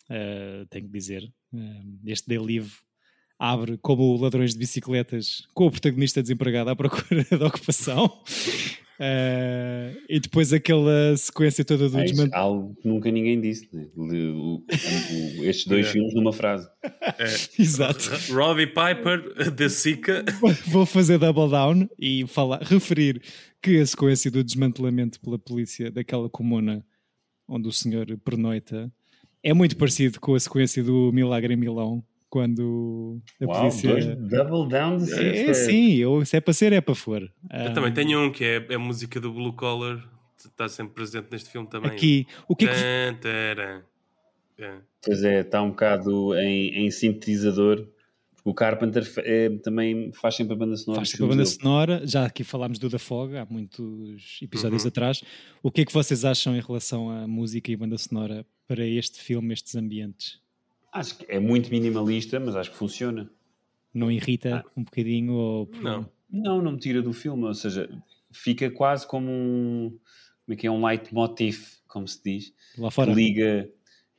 [0.10, 1.32] uh, tenho que dizer.
[1.52, 2.72] Um, este Day Live
[3.40, 8.24] abre como ladrões de bicicletas com o protagonista desempregado à procura de ocupação.
[9.02, 13.68] Uh, e depois aquela sequência toda do Ah, isso- desmant- algo que nunca ninguém disse.
[13.74, 13.88] Né?
[13.96, 15.92] O- o- o- estes dois Yeah.
[15.94, 16.70] filmes numa frase.
[17.58, 18.12] Exato.
[18.32, 20.24] Robbie Piper, da Sika.
[20.68, 23.22] Vou fazer double down e falar, referir
[23.62, 26.86] que a sequência do desmantelamento pela polícia daquela comuna
[27.48, 28.92] onde o senhor pernoita
[29.44, 33.90] é muito parecido com a sequência do Milagre em Milão, quando a Uau, polícia.
[33.92, 37.22] dois double down de É, sim, eu, se é para ser, é para for.
[37.22, 40.02] Eu Ah, também tenho um que é, é a música do Blue Collar,
[40.44, 41.92] está sempre presente neste filme também.
[41.92, 42.74] Aqui, o que é que.
[42.74, 43.82] Tan, taran.
[44.58, 44.74] É.
[45.04, 47.88] Pois é, está um bocado em, em sintetizador.
[48.36, 51.02] Porque o Carpenter é, também faz sempre a banda sonora.
[51.02, 51.56] Faz tipo a banda dele.
[51.56, 54.88] sonora, já aqui falámos do Da Fog há muitos episódios Uhum.
[54.88, 55.24] atrás.
[55.62, 59.20] O que é que vocês acham em relação à música e banda sonora para este
[59.22, 60.41] filme, estes ambientes?
[60.92, 63.30] Acho que é muito minimalista, mas acho que funciona.
[63.94, 65.34] Não irrita um bocadinho?
[65.34, 65.70] Ou...
[65.82, 66.10] Não.
[66.30, 67.44] Não, não me tira do filme.
[67.44, 67.90] Ou seja,
[68.32, 69.90] fica quase como um.
[70.46, 70.72] Como é que é?
[70.72, 72.54] Um leitmotiv, como se diz.
[72.78, 73.14] Lá Que fora.
[73.14, 73.70] liga,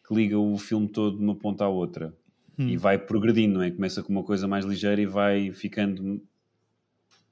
[0.06, 2.14] que liga o filme todo de uma ponta à outra.
[2.58, 2.68] Hum.
[2.68, 3.70] E vai progredindo, não é?
[3.70, 6.22] Começa com uma coisa mais ligeira e vai ficando.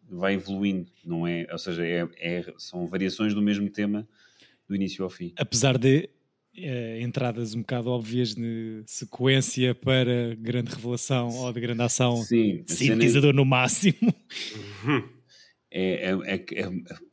[0.09, 1.47] Vai evoluindo, não é?
[1.53, 4.09] Ou seja, é, é- são variações do mesmo tema
[4.69, 5.33] do início ao fim.
[5.37, 6.09] Apesar de
[6.57, 12.65] eh, entradas um bocado óbvias de sequência para grande revelação ou de grande ação, Sim,
[12.69, 14.13] é- sintetizador no máximo.
[15.71, 16.65] é, é- é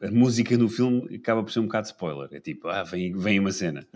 [0.07, 2.29] a, música no filme acaba por ser um bocado spoiler.
[2.31, 3.87] É tipo, ah, vem, vem uma cena.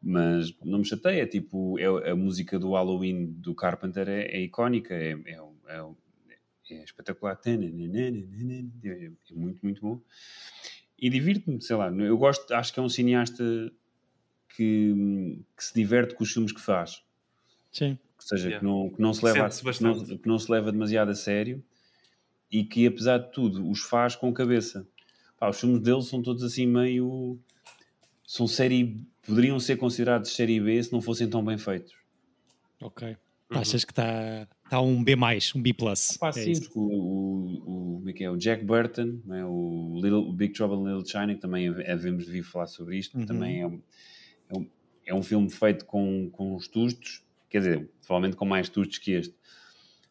[0.00, 1.26] Mas não me chateia.
[1.26, 5.84] Tipo, é, a música do Halloween do Carpenter é, é icónica, é, é, é,
[6.70, 7.38] é espetacular.
[7.44, 10.00] É, é muito, muito bom.
[10.98, 11.88] E divirto-me, sei lá.
[11.90, 13.44] Eu gosto, acho que é um cineasta
[14.56, 17.02] que, que se diverte com os filmes que faz.
[17.70, 17.98] Sim.
[18.16, 18.58] Ou seja, Yeah.
[18.60, 21.14] que, não, que, não se leva, Sente-se que, não, que não se leva demasiado a
[21.14, 21.62] sério
[22.50, 24.86] e que, apesar de tudo, os faz com cabeça.
[25.38, 27.38] Pá, os filmes dele são todos assim meio.
[28.24, 29.04] São série.
[29.26, 31.92] Poderiam ser considerados série B se não fossem tão bem feitos.
[32.80, 33.16] Ok.
[33.50, 35.14] Achas que está tá um B,
[35.54, 35.74] um B.
[35.74, 36.62] Pá, é sim, isso?
[36.62, 38.30] porque o, o, o, como é que é?
[38.30, 39.44] o Jack Burton, é?
[39.44, 42.96] o, Little, o Big Trouble in Little China, que também havemos de vir falar sobre
[42.96, 43.26] isto, Uhum.
[43.26, 43.82] também é, um-
[44.52, 44.66] é, um,
[45.06, 49.34] é um filme feito com, com tustos, quer dizer, provavelmente com mais tustos que este,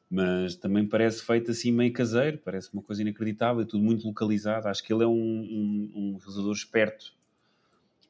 [0.10, 4.67] mas também parece feito assim meio caseiro, parece uma coisa inacreditável, é tudo muito localizado.
[4.67, 7.13] Acho que ele é um, um, um realizador esperto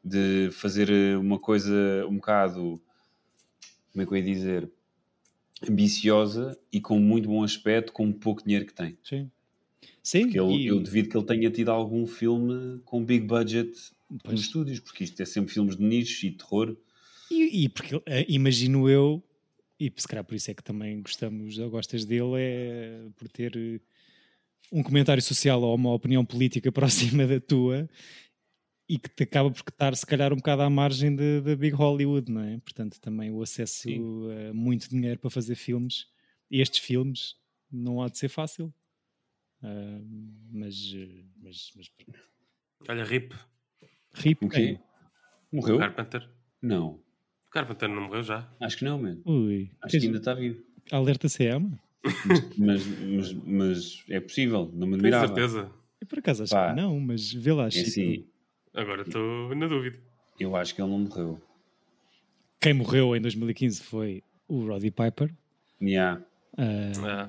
[0.04, 2.82] de fazer eh, uma coisa um bocado,
[3.92, 4.72] como é que eu ia dizer,
[5.68, 8.98] ambiciosa e com muito bom aspecto, com pouco dinheiro que tem.
[9.04, 9.30] Sim.
[10.04, 13.72] Sim, Porque ele, e- eu devido que ele tenha tido algum filme com big budget
[14.24, 14.34] Pois.
[14.34, 16.76] nos estúdios, porque isto é sempre filmes de nicho e terror.
[17.30, 19.24] E, e porque eh, imagino eu,
[19.80, 23.56] e se calhar por isso é que também gostamos ou gostas dele, é por ter
[23.56, 23.80] eh,
[24.72, 27.90] um comentário social ou uma opinião política próxima da tua
[28.90, 32.30] e que te acaba por estar se calhar um bocado à margem da Big Hollywood,
[32.30, 32.58] não é?
[32.58, 34.02] Portanto, também o acesso Sim.
[34.50, 36.08] a muito dinheiro para fazer filmes,
[36.50, 37.36] estes filmes,
[37.72, 38.74] não há de ser fácil.
[39.64, 40.02] Ah,
[40.52, 40.94] mas,
[41.38, 41.90] mas, mas
[42.90, 43.34] Olha, Rip,
[44.14, 44.80] RIP O quê?
[45.52, 45.78] Morreu?
[45.80, 46.30] Carpenter.
[46.62, 47.00] Não,
[47.52, 48.48] Carpenter não morreu já.
[48.60, 49.22] acho que não, mano.
[49.26, 50.62] Ui, Acho que ainda está vivo.
[50.92, 51.72] alerta CM?
[52.58, 55.28] mas, mas, mas é possível, não me Tenho admirava.
[55.28, 55.72] certeza.
[56.00, 56.70] Eu por acaso acho Pá.
[56.74, 57.88] que não, mas vê lá, É Chico.
[57.88, 58.26] assim,
[58.74, 60.00] Agora estou na dúvida.
[60.40, 61.42] eu acho que ele não morreu.
[62.60, 65.34] Quem morreu em 2015 foi o Roddy Piper.
[65.82, 66.24] Yeah.
[66.58, 67.28] Ah, Ah,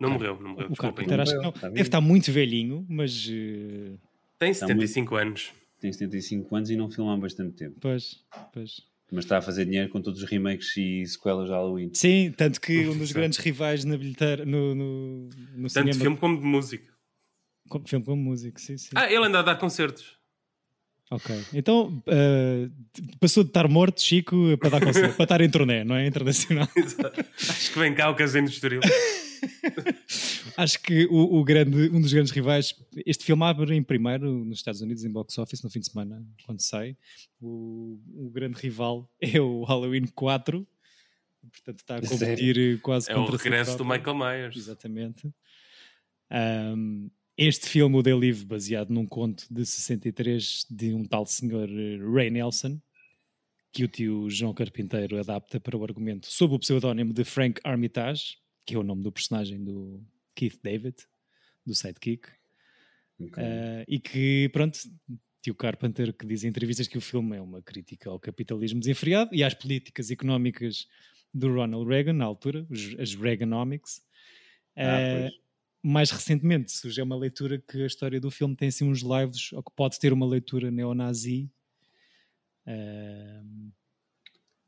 [0.00, 0.68] não morreu, não morreu.
[0.70, 0.76] o.
[0.76, 1.52] Carpenter acho que não.
[1.52, 3.96] tá Deve estar muito velhinho, mas eh,
[4.38, 5.52] Tem Está 75 anos.
[5.84, 7.76] Tem 75 anos e não filma há bastante tempo.
[7.78, 8.80] pois, pois.
[9.12, 11.90] Mas está a fazer dinheiro com todos os remakes e sequelas de Halloween.
[11.92, 15.92] Sim, tanto que um dos grandes rivais na bilheteira, no, no, no Tanto cinema.
[15.92, 16.90] de filme como de música.
[17.68, 18.88] Com- filme como músico, sim, sim.
[18.94, 20.18] Ah, ele anda a dar concertos.
[21.14, 21.44] Ok.
[21.52, 22.68] Então eh,
[23.20, 26.06] passou de estar morto, Chico, para dar conselho, para estar em turnê, não é?
[26.08, 26.68] Internacional.
[27.38, 28.80] Acho que vem cá o casino de Estoril.
[30.56, 32.74] Acho que o, o grande, um dos grandes rivais,
[33.06, 36.20] este filme abre em primeiro nos Estados Unidos, em box office, no fim de semana,
[36.44, 36.96] quando sai.
[37.40, 40.66] O, o grande rival é o Halloween 4,
[41.52, 42.18] portanto está a Sério?
[42.18, 43.84] competir quase É o contra si regresso do.
[43.84, 44.56] Michael Myers.
[44.56, 45.32] Exatamente.
[46.30, 51.68] Um, este filme, o The Live, baseado num conto de 63 de um tal senhor
[51.68, 52.80] eh, Ray Nelson,
[53.72, 58.38] que o tio João Carpinteiro adapta para o argumento sob o pseudónimo de Frank Armitage,
[58.64, 60.00] que é o nome do personagem do
[60.34, 60.96] Keith David,
[61.66, 62.28] do Sidekick,
[63.20, 63.42] Ok.
[63.42, 64.78] Uh, e que, pronto,
[65.40, 69.34] tio Carpenter que diz em entrevistas que o filme é uma crítica ao capitalismo desenfreado
[69.34, 70.88] e às políticas económicas
[71.32, 72.66] do Ronald Reagan, na altura,
[72.98, 74.02] as Reaganomics.
[74.76, 75.43] Ah, Uh,
[75.84, 79.62] mais recentemente surge uma leitura que a história do filme tem assim uns lives, ou
[79.62, 81.50] que pode ter uma leitura neonazi.
[82.66, 83.70] Uh,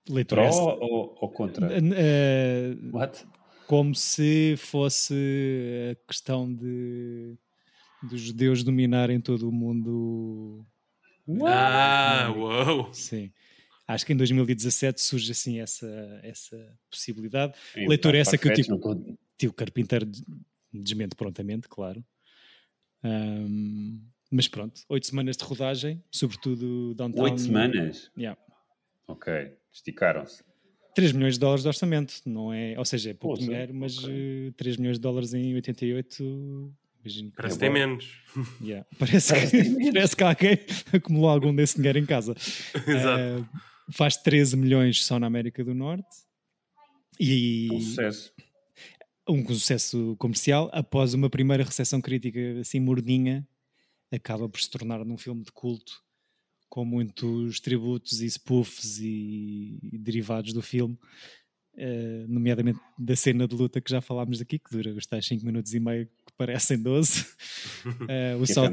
[0.08, 1.66] leitura Pró essa- ou, ou contra?
[1.66, 3.26] Uh, What?
[3.66, 5.14] como se fosse
[5.92, 7.36] a questão de
[8.02, 10.64] dos judeus dominarem todo o mundo.
[11.44, 12.92] Ah, uou!
[12.92, 13.32] Sim.
[13.88, 17.54] Acho que em 2017 surge assim essa, essa possibilidade.
[17.74, 20.06] É, Leitura tá essa que o tipo, tio Carpinteiro
[20.82, 22.04] desmente prontamente, claro.
[23.02, 27.24] Ahm, mas pronto, oito semanas de rodagem, sobretudo downtown.
[27.24, 28.10] Oito semanas?
[28.16, 28.40] Yeah.
[29.06, 29.32] Ok,
[29.72, 30.42] esticaram-se.
[30.94, 32.74] 3 milhões de dólares de orçamento, não é?
[32.78, 34.48] Ou seja, é pouco Poxa, dinheiro, mas ok.
[34.48, 37.74] eh, 3 milhões de dólares em 88, imagino que Parece é que tem bom.
[37.74, 38.22] menos.
[38.62, 38.86] Yeah.
[38.98, 40.58] Parece, que, parece que alguém
[40.92, 42.34] acumulou algum desse dinheiro em casa.
[42.88, 43.20] Exato.
[43.20, 43.44] Eh,
[43.92, 46.08] faz 13 milhões só na América do Norte
[47.20, 48.32] e Um sucesso.
[49.28, 53.46] Um sucesso comercial após uma primeira recepção crítica assim morninha
[54.12, 56.02] acaba por se tornar num filme de culto
[56.68, 60.96] com muitos tributos e spoofs e, e derivados do filme
[61.76, 65.44] eh, nomeadamente da cena de luta que já falámos aqui que dura os tais 5
[65.44, 67.26] minutos e meio que parecem 12
[68.08, 68.70] Eh, o, South,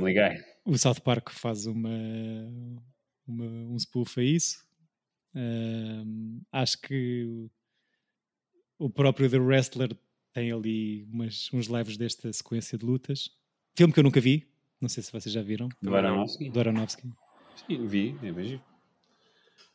[0.65, 1.89] o South Park faz uma,
[3.27, 4.63] uma- um spoof a isso.
[5.35, 7.47] Ahm, acho que
[8.77, 9.95] o próprio The Wrestler
[10.33, 13.29] tem ali umas, uns leves desta sequência de lutas.
[13.77, 14.47] Filme que eu nunca vi,
[14.81, 15.95] não sei se vocês já viram, Do.
[15.95, 16.49] Aronofsky?
[16.49, 17.09] do Aronofsky.
[17.67, 18.63] Sim, vi, é bem giro.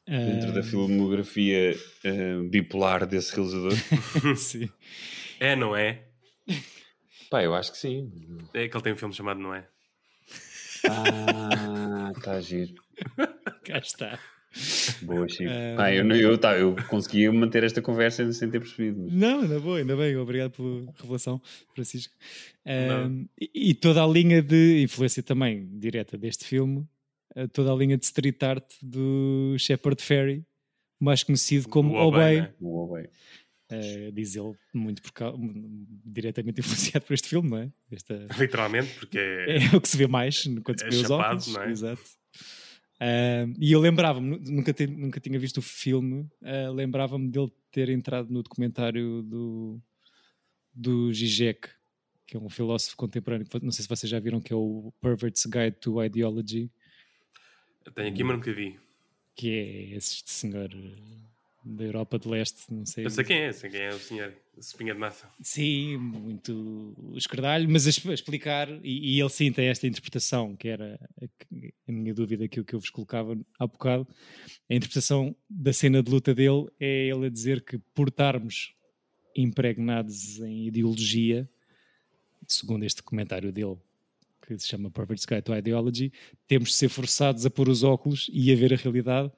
[0.07, 3.73] Dentro Ah, da filmografia eh, bipolar desse realizador.
[4.37, 4.69] sim.
[5.39, 6.05] É, não é?
[7.31, 8.11] Pá, eu acho que sim.
[8.55, 9.69] É que ele tem um filme chamado Não é?
[10.89, 12.75] Ah, está giro.
[13.65, 14.19] Cá está.
[15.03, 15.51] Boa, Chico.
[15.51, 15.77] Ah.
[15.77, 19.03] Pá, eu, não- eu, tá, eu conseguia manter esta conversa sem ter percebido.
[19.05, 21.41] mas- Não, ainda boa, ainda bem, obrigado pela revelação,
[21.75, 22.15] Francisco.
[22.67, 26.87] Um, e, e toda a linha de influência também direta deste filme,
[27.37, 30.43] eh, toda a linha de street art do Shepard Fairey,
[31.01, 32.53] mais conhecido como O Obey, né?
[32.61, 32.97] O.
[33.71, 35.39] Eh, diz ele muito por cau-
[36.05, 36.61] diretamente
[36.97, 37.71] influenciado por este filme, não é?
[37.93, 39.59] Esta, Literalmente, porque é.
[39.73, 41.47] é o que se vê mais quando se É vê os chapado, óculos.
[41.55, 41.71] não é?
[41.71, 42.03] Exato.
[43.01, 47.89] Um, e eu lembrava-me, nu- nunca, nunca tinha visto o filme, uh, lembrava-me dele ter
[47.91, 49.81] entrado no documentário do,
[50.75, 51.69] do Zizek,
[52.27, 55.47] que é um filósofo contemporâneo, não sei se vocês já viram, que é o Pervert's
[55.47, 56.71] Guide to Ideology,
[57.87, 58.79] Eu tenho aqui, mas nunca vi.
[59.37, 63.05] que é esse senhor uh, da Europa de Leste, não sei.
[63.05, 64.33] Eu sei quem é, sei quem é o senhor.
[64.57, 65.29] Espinha de massa.
[65.41, 70.99] Sim, muito escardalho, mas a, explicar, e, e ele sim tem esta interpretação, que era
[71.23, 71.27] a,
[71.89, 74.07] a minha dúvida que, que eu vos colocava há bocado.
[74.69, 78.75] A interpretação da cena de luta dele é ele a dizer que por estarmos
[79.37, 81.49] impregnados em ideologia,
[82.49, 83.77] segundo este comentário dele,
[84.43, 86.13] que se chama Perfect Guide to Ideology,
[86.47, 89.31] temos de ser forçados a pôr os óculos e a ver a realidade,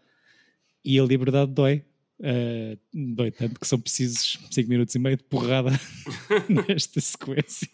[0.84, 1.84] e a liberdade dói.
[2.20, 2.78] Uh,
[3.14, 5.70] dói tanto que são precisos 5 minutos e meio de porrada
[6.68, 7.66] nesta sequência.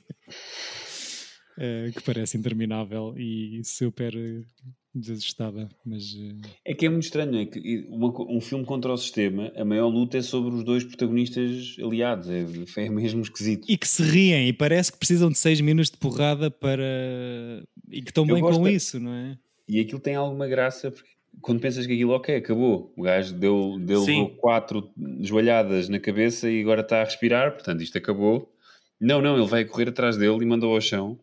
[1.58, 4.44] eh, que parece interminável e super eh,
[4.94, 5.68] desajustada.
[5.84, 9.50] Mas eh, É que é muito estranho, é que uma um filme contra o sistema,
[9.56, 12.44] a maior luta é sobre os dois protagonistas aliados, é,
[12.84, 13.66] é mesmo esquisito.
[13.68, 16.84] e que se riem e parece que precisam de 6 minutos de porrada para.
[17.90, 19.38] e que estão Eu bem com da- isso, não é?
[19.68, 21.08] E aquilo tem alguma graça, porque
[21.40, 26.50] quando pensas que aquilo, ok, acabou, o gajo deu, deu levou quatro joelhadas na cabeça
[26.50, 28.52] e agora está a respirar, portanto isto acabou.
[29.00, 31.18] Não, não, ele vai correr atrás dele e mandou ao chão,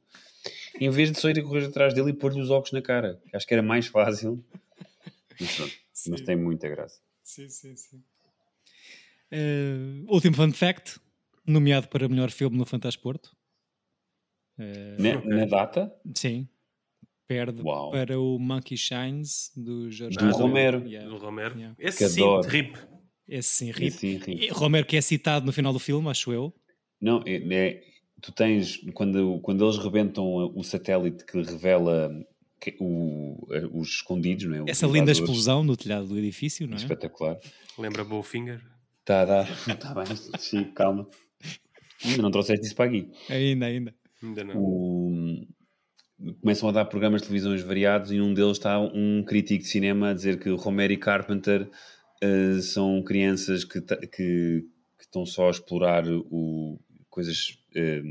[0.79, 3.19] em vez de só ir a correr atrás dele e pôr-lhe os óculos na cara.
[3.33, 4.43] Acho que era mais fácil.
[5.39, 5.73] Mas, pronto,
[6.09, 6.99] mas tem muita graça.
[7.23, 8.03] Sim, sim, sim.
[9.31, 10.99] Eh, último fun fact:
[11.45, 13.35] nomeado para melhor filme no Fantasporto.
[14.59, 15.29] Eh, Na, Ok.
[15.29, 16.47] na data, sim.
[17.27, 17.91] Perde Uau.
[17.91, 20.85] para o Monkey Shines do Jorge Do Romero.
[20.87, 21.09] Yeah.
[21.09, 21.55] Do Romero.
[21.57, 21.75] Yeah.
[21.79, 22.77] Esse sim, rip.
[23.27, 23.91] Esse sim, rip.
[23.91, 24.31] Sim, sim.
[24.33, 26.53] E Romero que é citado no final do filme, acho eu.
[26.99, 27.83] Não, é, é-
[28.21, 32.11] tu tens, quando, quando eles rebentam o satélite que revela
[32.59, 34.71] que- o- os escondidos, não é?
[34.71, 36.77] Essa linda explosão no telhado do edifício, não é?
[36.77, 37.37] Espetacular.
[37.77, 38.61] Lembra Bowfinger?
[39.01, 39.49] Está a dar.
[39.67, 40.05] Está bem,
[40.39, 41.07] Chico, calma.
[42.05, 43.09] Ainda não trouxeste isso para aqui.
[43.29, 43.95] Ainda, ainda.
[44.21, 44.57] Ainda não.
[44.57, 45.47] O-
[46.41, 50.09] Começam a dar programas de televisões variados e num deles está um crítico de cinema
[50.09, 51.69] a dizer que Romero e Carpenter
[52.21, 54.65] eh, são crianças que, que, que
[55.01, 58.01] estão só a explorar o, coisas eh,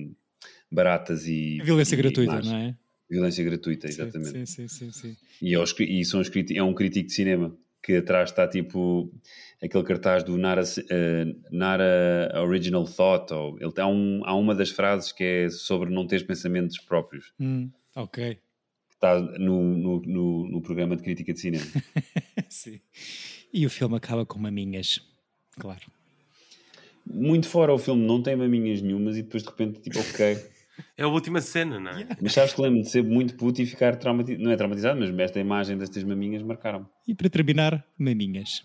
[0.71, 1.61] baratas e.
[1.63, 2.47] Violência e gratuita, más.
[2.47, 2.77] não é?
[3.09, 4.47] Violência gratuita, exatamente.
[4.47, 5.17] Sim, sim, sim, sim.
[5.41, 9.13] E, é, os e são os é um crítico de cinema que atrás está tipo
[9.63, 13.33] aquele cartaz do Nara, eh, Nara Original Thought.
[13.33, 17.33] Ou, ele, há, um, há uma das frases que é sobre não teres pensamentos próprios.
[17.41, 18.35] Hum, ok.
[18.35, 21.65] que Está no, no, no, no programa de crítica de cinema.
[22.49, 22.81] sim.
[23.53, 25.01] E o filme acaba com maminhas.
[25.59, 25.83] Claro.
[27.05, 30.37] Muito fora o filme, não tem maminhas nenhumas e depois de repente, tipo, ok.
[30.97, 32.09] É a última cena, não é?
[32.21, 34.43] Mas sabes que lembro de ser muito puto e ficar traumatizado.
[34.43, 36.87] Não é traumatizado, mas esta imagem destas maminhas marcaram-me.
[37.07, 38.65] E para terminar, maminhas.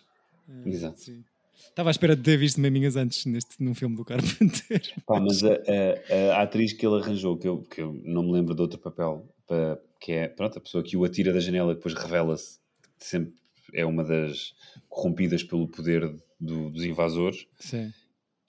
[0.66, 1.00] Exato.
[1.02, 1.24] Sim.
[1.70, 4.82] Estava à espera de ter visto maminhas antes neste, num filme do Carpenter.
[5.06, 8.32] Pá, mas a, a- a atriz que ele arranjou, que eu, que eu não me
[8.32, 11.72] lembro de outro papel, pa- que é pronto, a pessoa que o atira da janela
[11.72, 12.60] e depois revela-se,
[13.00, 13.34] que sempre
[13.74, 14.54] é uma das
[14.90, 17.46] corrompidas pelo poder do- dos invasores.
[17.60, 17.92] Sim.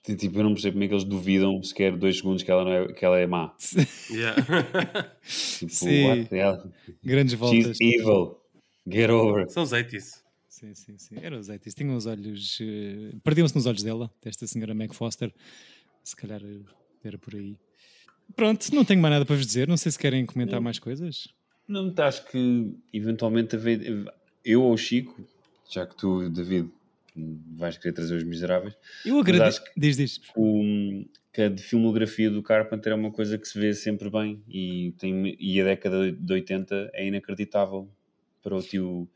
[0.02, 2.72] Tipo, eu não percebo como é que eles duvidam sequer dois segundos que ela, não
[2.72, 3.54] é, que ela é má.
[4.10, 4.36] Yeah.
[5.58, 6.06] Tipo, Sim.
[6.06, 6.70] what?
[7.04, 7.78] Grandes She's voltas.
[7.80, 8.38] evil.
[8.90, 9.50] Get over.
[9.50, 10.17] São os 80s.
[10.58, 11.14] Sim, sim, sim.
[11.22, 12.58] Era os 80 Tinham os olhos.
[12.60, 15.32] eh, Perdiam-se nos olhos dela, desta senhora Meg Foster.
[16.02, 16.60] Se calhar eh,
[17.04, 17.56] era por aí.
[18.34, 19.68] Pronto, não tenho mais nada para vos dizer.
[19.68, 21.28] Não sei se querem comentar mais coisas.
[21.68, 23.56] Não, acho que eventualmente
[24.44, 25.24] eu ou o Chico,
[25.70, 26.68] já que tu, David,
[27.56, 28.74] vais querer trazer os miseráveis,
[29.06, 29.62] Eu agradeço.
[29.76, 30.20] Diz, diz.
[30.34, 34.42] o, que a de filmografia do Carpenter é uma coisa que se vê sempre bem
[34.48, 37.88] e, tem, e a década de 80 é inacreditável
[38.42, 39.08] para o tio.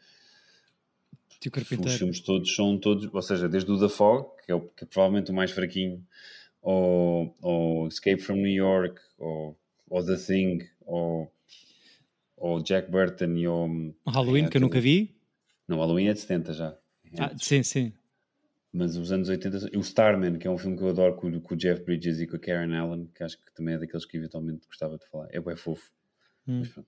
[1.43, 1.99] Tio Os Carpinteiro.
[1.99, 4.87] filmes todos são todos, ou seja, desde o The Fog, que é, o, que é
[4.87, 6.05] provavelmente o mais fraquinho,
[6.61, 9.59] ou, ou Escape from New York, ou,
[9.91, 11.33] ou The Thing, ou,
[12.37, 13.95] ou Jack Burton e o.
[14.07, 15.15] Halloween, é, que eu nunca vi.
[15.67, 16.77] Não, Halloween é de 70 já.
[17.19, 17.93] Ah, sim, sim.
[18.73, 21.29] Mas os anos 80, e o Starman, que é um filme que eu adoro com,
[21.29, 23.79] o- com o Jeff Bridges e com a Karen Allen, que acho que também é
[23.79, 25.29] daqueles que eventualmente gostava de falar.
[25.31, 25.91] É bem fofo.
[26.49, 26.61] Hum.
[26.75, 26.85] Mas.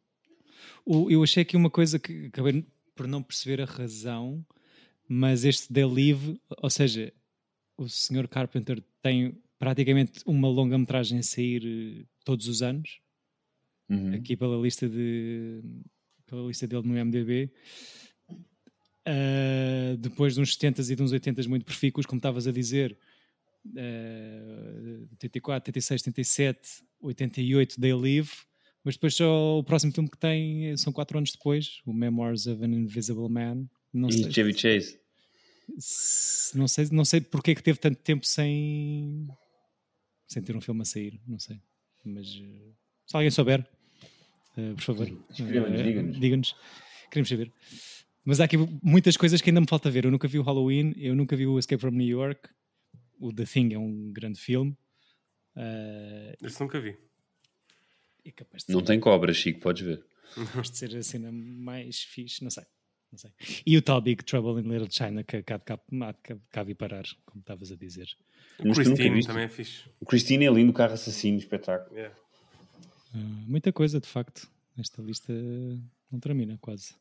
[0.87, 4.45] O- eu achei aqui uma coisa que acabei por não perceber a razão,
[5.09, 7.13] mas este The Live, ou seja,
[7.77, 8.29] o Sr.
[8.29, 11.63] Carpenter tem praticamente uma longa-metragem a sair
[12.03, 13.01] eh, todos os anos,
[13.87, 14.15] Uhum.
[14.15, 15.61] aqui pela lista de
[16.27, 17.51] pela lista dele no MDB.
[19.07, 22.97] Ah, depois de uns 70 e de uns 80 muito profícuos, como estavas a dizer,
[23.77, 28.31] ah, 84, 86, 87, 88, They Live,
[28.85, 32.47] mas depois só o próximo filme que tem eh, são quatro anos depois, o Memoirs
[32.47, 33.67] of an Invisible Man.
[33.93, 34.99] Não E sei, Chevy Chase.
[35.79, 39.27] se- não sei, não sei porque é que teve tanto tempo sem,
[40.29, 41.61] sem ter um filme a sair, não sei.
[42.05, 42.73] Mas eh,
[43.07, 43.67] se alguém souber,
[44.57, 46.21] eh, por favor, diga-nos.
[46.21, 46.57] diga-nos.
[47.11, 47.53] Queremos saber.
[48.25, 50.05] Mas há aqui muitas coisas que ainda me falta ver.
[50.07, 52.49] Eu nunca vi o Halloween, eu nunca vi o Escape from New York.
[53.21, 54.77] O The Thing é um grande filme.
[55.57, 56.97] Eh, Esse nunca vi.
[58.25, 60.05] É capaz de Não ser, tem cobra, Chico, podes ver.
[60.35, 62.65] capaz de ser a cena mais fixe, não sei.
[63.13, 63.31] Não sei.
[63.65, 65.79] E o tal Big Trouble in Little China que cá de cá,
[66.51, 68.09] cá- parar, como estavas a dizer.
[68.59, 69.85] O Christine também é fixe.
[70.01, 71.97] O Christine é lindo, o carro assassino, espetáculo.
[71.97, 72.15] Yeah.
[73.15, 74.51] Uh, muita coisa, de facto.
[74.77, 75.33] Esta lista
[76.11, 76.95] não termina, quase.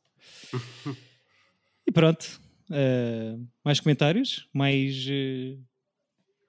[1.88, 2.39] e pronto.
[2.69, 4.47] Uh, mais comentários?
[4.53, 5.59] Mais, uh,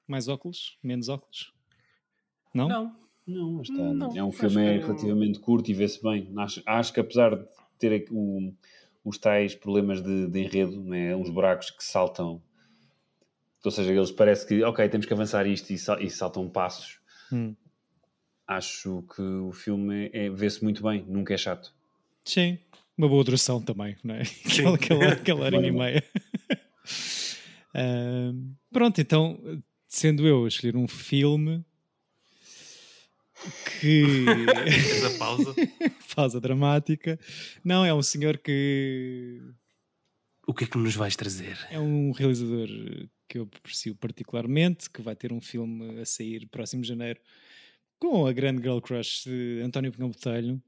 [0.07, 0.79] mais óculos?
[0.83, 1.53] Menos óculos?
[2.55, 2.69] Não?
[2.69, 3.04] Não.
[3.27, 3.75] Não, está.
[3.95, 6.31] Não, é um filme é é- relativamente curto e vê-se bem.
[6.37, 7.45] Acho, acho que apesar de
[7.79, 8.53] ter o-
[9.05, 11.15] os tais problemas de, de enredo, né?
[11.17, 12.43] uns buracos que saltam,
[13.65, 16.99] ou seja, eles parece que, ok, temos que avançar isto e, sal- e saltam passos.
[17.33, 17.55] Hum.
[18.47, 21.73] Acho que o filme é, vê-se muito bem, nunca é chato.
[22.27, 22.59] Sim,
[22.97, 24.23] uma boa duração também, não é?
[24.45, 26.05] Aquela, aquela, aquela horinha e meia.
[27.75, 29.41] Ahm, pronto, então,
[29.89, 31.65] sendo eu a escolher um filme
[33.81, 34.05] que.
[34.71, 35.55] Fez a pausa.
[36.15, 37.19] pausa dramática.
[37.65, 39.41] Não, é um senhor que.
[40.47, 41.59] O que é que nos vais trazer?
[41.71, 42.69] É um realizador
[43.29, 47.21] que eu aprecio particularmente, que vai ter um filme a sair próximo de janeiro
[47.99, 50.63] com a grande girl crush de António Pinhão Botelho.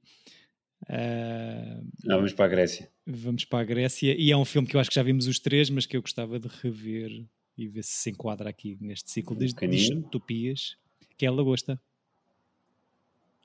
[2.04, 2.90] Não, vamos para a Grécia.
[3.06, 5.38] vamos para a Grécia e é um filme que eu acho que já vimos os
[5.38, 9.36] três, mas que eu gostava de rever e ver se se enquadra aqui neste ciclo
[9.36, 10.02] de pequenino.
[10.02, 10.76] distopias,
[11.16, 11.80] que é a Lagosta.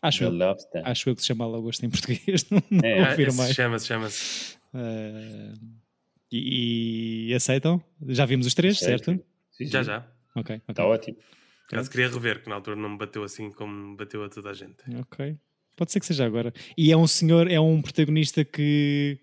[0.02, 0.88] Acho, The eu, Lobster.
[0.88, 3.56] acho eu que se chama Lagosta em português, não, não É, mais.
[3.56, 4.58] Chama-se, chama-se.
[4.74, 5.54] Ah,
[6.32, 7.84] e, e aceitam?
[8.08, 9.06] Já vimos os três, Certo.
[9.06, 9.24] certo?
[9.52, 9.72] Sim, sim.
[9.72, 10.00] Já, já.
[10.36, 10.64] Ok, ok.
[10.70, 11.18] Está ótimo.
[11.70, 14.54] Caso queria rever, que na altura não me bateu assim como bateu a toda a
[14.54, 14.78] gente.
[15.00, 15.38] Ok.
[15.78, 16.54] Pode ser que seja agora.
[16.78, 19.20] E é um senhor, é um protagonista que.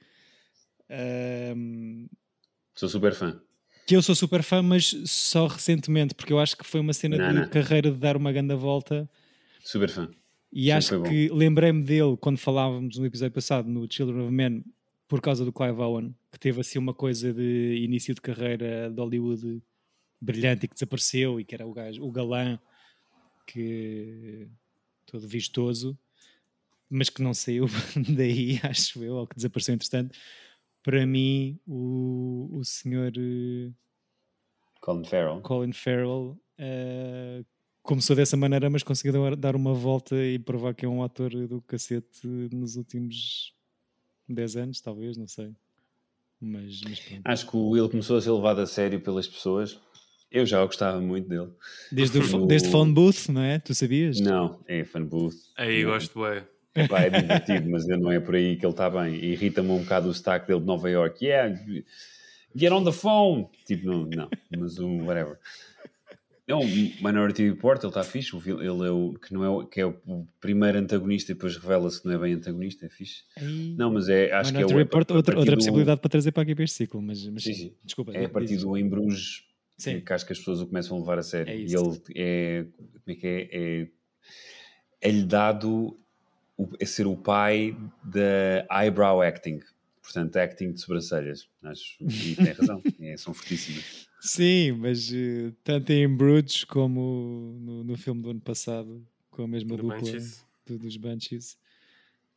[0.89, 2.07] ahm,
[2.75, 3.41] Sou super fã.
[3.87, 7.19] que eu sou super fã, mas só recentemente, porque eu acho que foi uma cena
[7.19, 7.49] Não, de não.
[7.49, 9.09] carreira de dar uma grande volta.
[9.65, 10.11] Super fã.
[10.53, 14.65] E Sim, acho que lembrei-me dele quando falávamos no episódio passado, no Children of Men,
[15.07, 19.01] por causa do Clive Owen, que teve assim uma coisa de início de carreira de
[19.01, 19.63] Hollywood
[20.21, 22.59] brilhante e que desapareceu e que era o, gajo, o galã
[23.47, 24.49] que
[25.07, 25.99] todo vistoso,
[26.91, 27.67] mas que não saiu
[28.17, 30.19] daí, acho eu, ou que desapareceu entretanto.
[30.83, 33.71] Para mim, o, o senhor eh,
[34.81, 35.41] Colin Farrell.
[35.41, 37.45] Colin Farrell eh,
[37.89, 41.63] começou dessa maneira, mas conseguiu dar- uma volta e provar que é um ator do
[41.63, 43.55] cacete nos últimos
[44.29, 45.51] 10 anos, talvez, não sei.
[46.39, 47.23] Mas, mas pronto.
[47.25, 49.81] Acho que o Will começou a ser levado a sério pelas pessoas.
[50.31, 51.49] Eu já gostava muito dele.
[51.91, 53.59] Desde, o, No- desde Phone Booth, não é?
[53.59, 54.21] Tu sabias?
[54.21, 55.35] Não, é fan booth.
[55.57, 55.91] Aí Não.
[55.91, 56.47] gosto, ué.
[56.75, 59.15] Epá, é divertido, mas não é por aí que ele está bem.
[59.17, 61.25] Irrita-me um bocado o sotaque dele de Nova York.
[61.25, 61.59] Yeah,
[62.55, 63.49] get on the phone.
[63.67, 64.29] Tipo, não, não
[64.59, 65.39] mas um, whatever.
[66.49, 68.35] É um Minority Report, ele está fixe.
[68.35, 71.57] O Ele é o que, não é, o- que é o primeiro antagonista e depois
[71.59, 72.87] revela-se que não é bem antagonista.
[72.87, 73.23] É fixe.
[73.37, 73.75] Ei.
[73.77, 76.01] Não, mas é, acho que é Minority o, Report, a- a outra, outra do- possibilidade
[76.01, 78.13] para trazer para aqui para este ciclo, mas, mas Sim, sim, desculpa.
[78.15, 78.63] É a partir diz.
[78.63, 79.45] do Em Bruges
[79.77, 80.01] Sim.
[80.01, 81.53] que acho que as pessoas o começam a levar a sério.
[81.53, 82.65] É e ele é.
[82.79, 83.49] Como é que é?
[83.53, 83.89] É-
[85.01, 85.97] É-lhe dado
[86.57, 89.61] o- a ser o pai da eyebrow acting.
[90.03, 91.47] Portanto, acting de sobrancelhas.
[91.63, 92.83] Acho, e tem razão.
[93.01, 94.08] É, são fortíssimas.
[94.21, 99.49] Sim, mas eh, tanto em Bruges como no, no filme do ano passado, com a
[99.49, 100.45] mesma Do dupla Banshees.
[100.67, 101.57] do- dos Banshees,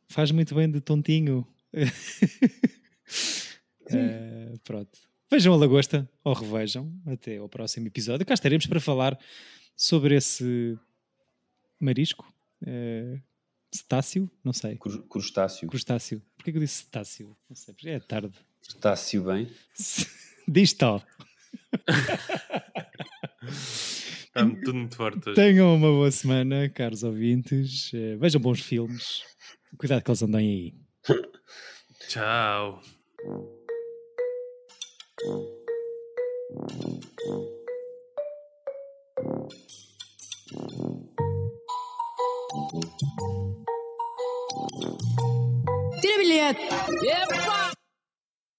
[0.08, 1.46] faz muito bem de tontinho.
[3.90, 4.98] Eh, pronto.
[5.30, 8.24] Vejam a Lagosta, ou revejam, até ao próximo episódio.
[8.24, 9.18] Cá estaremos para falar
[9.76, 10.78] sobre esse
[11.80, 12.24] marisco.
[12.64, 13.18] eh,
[13.74, 14.30] cetáceo?
[14.44, 14.76] Não sei.
[14.76, 15.68] Cru- Crustáceo.
[15.68, 16.22] Crustáceo.
[16.36, 17.36] Porquê que eu disse cetáceo?
[17.48, 18.32] Não sei, porque é tarde.
[18.62, 19.50] Crustáceo bem.
[20.48, 21.02] Diz tal.
[23.42, 25.34] Está tudo muito forte hoje.
[25.34, 27.90] Tenham uma boa semana, caros ouvintes.
[27.92, 29.22] Eh, vejam bons filmes.
[29.76, 30.74] Cuidado que eles andem aí.
[32.08, 32.80] Tchau.
[46.00, 46.66] Tira bilhete!
[47.06, 47.81] Epa!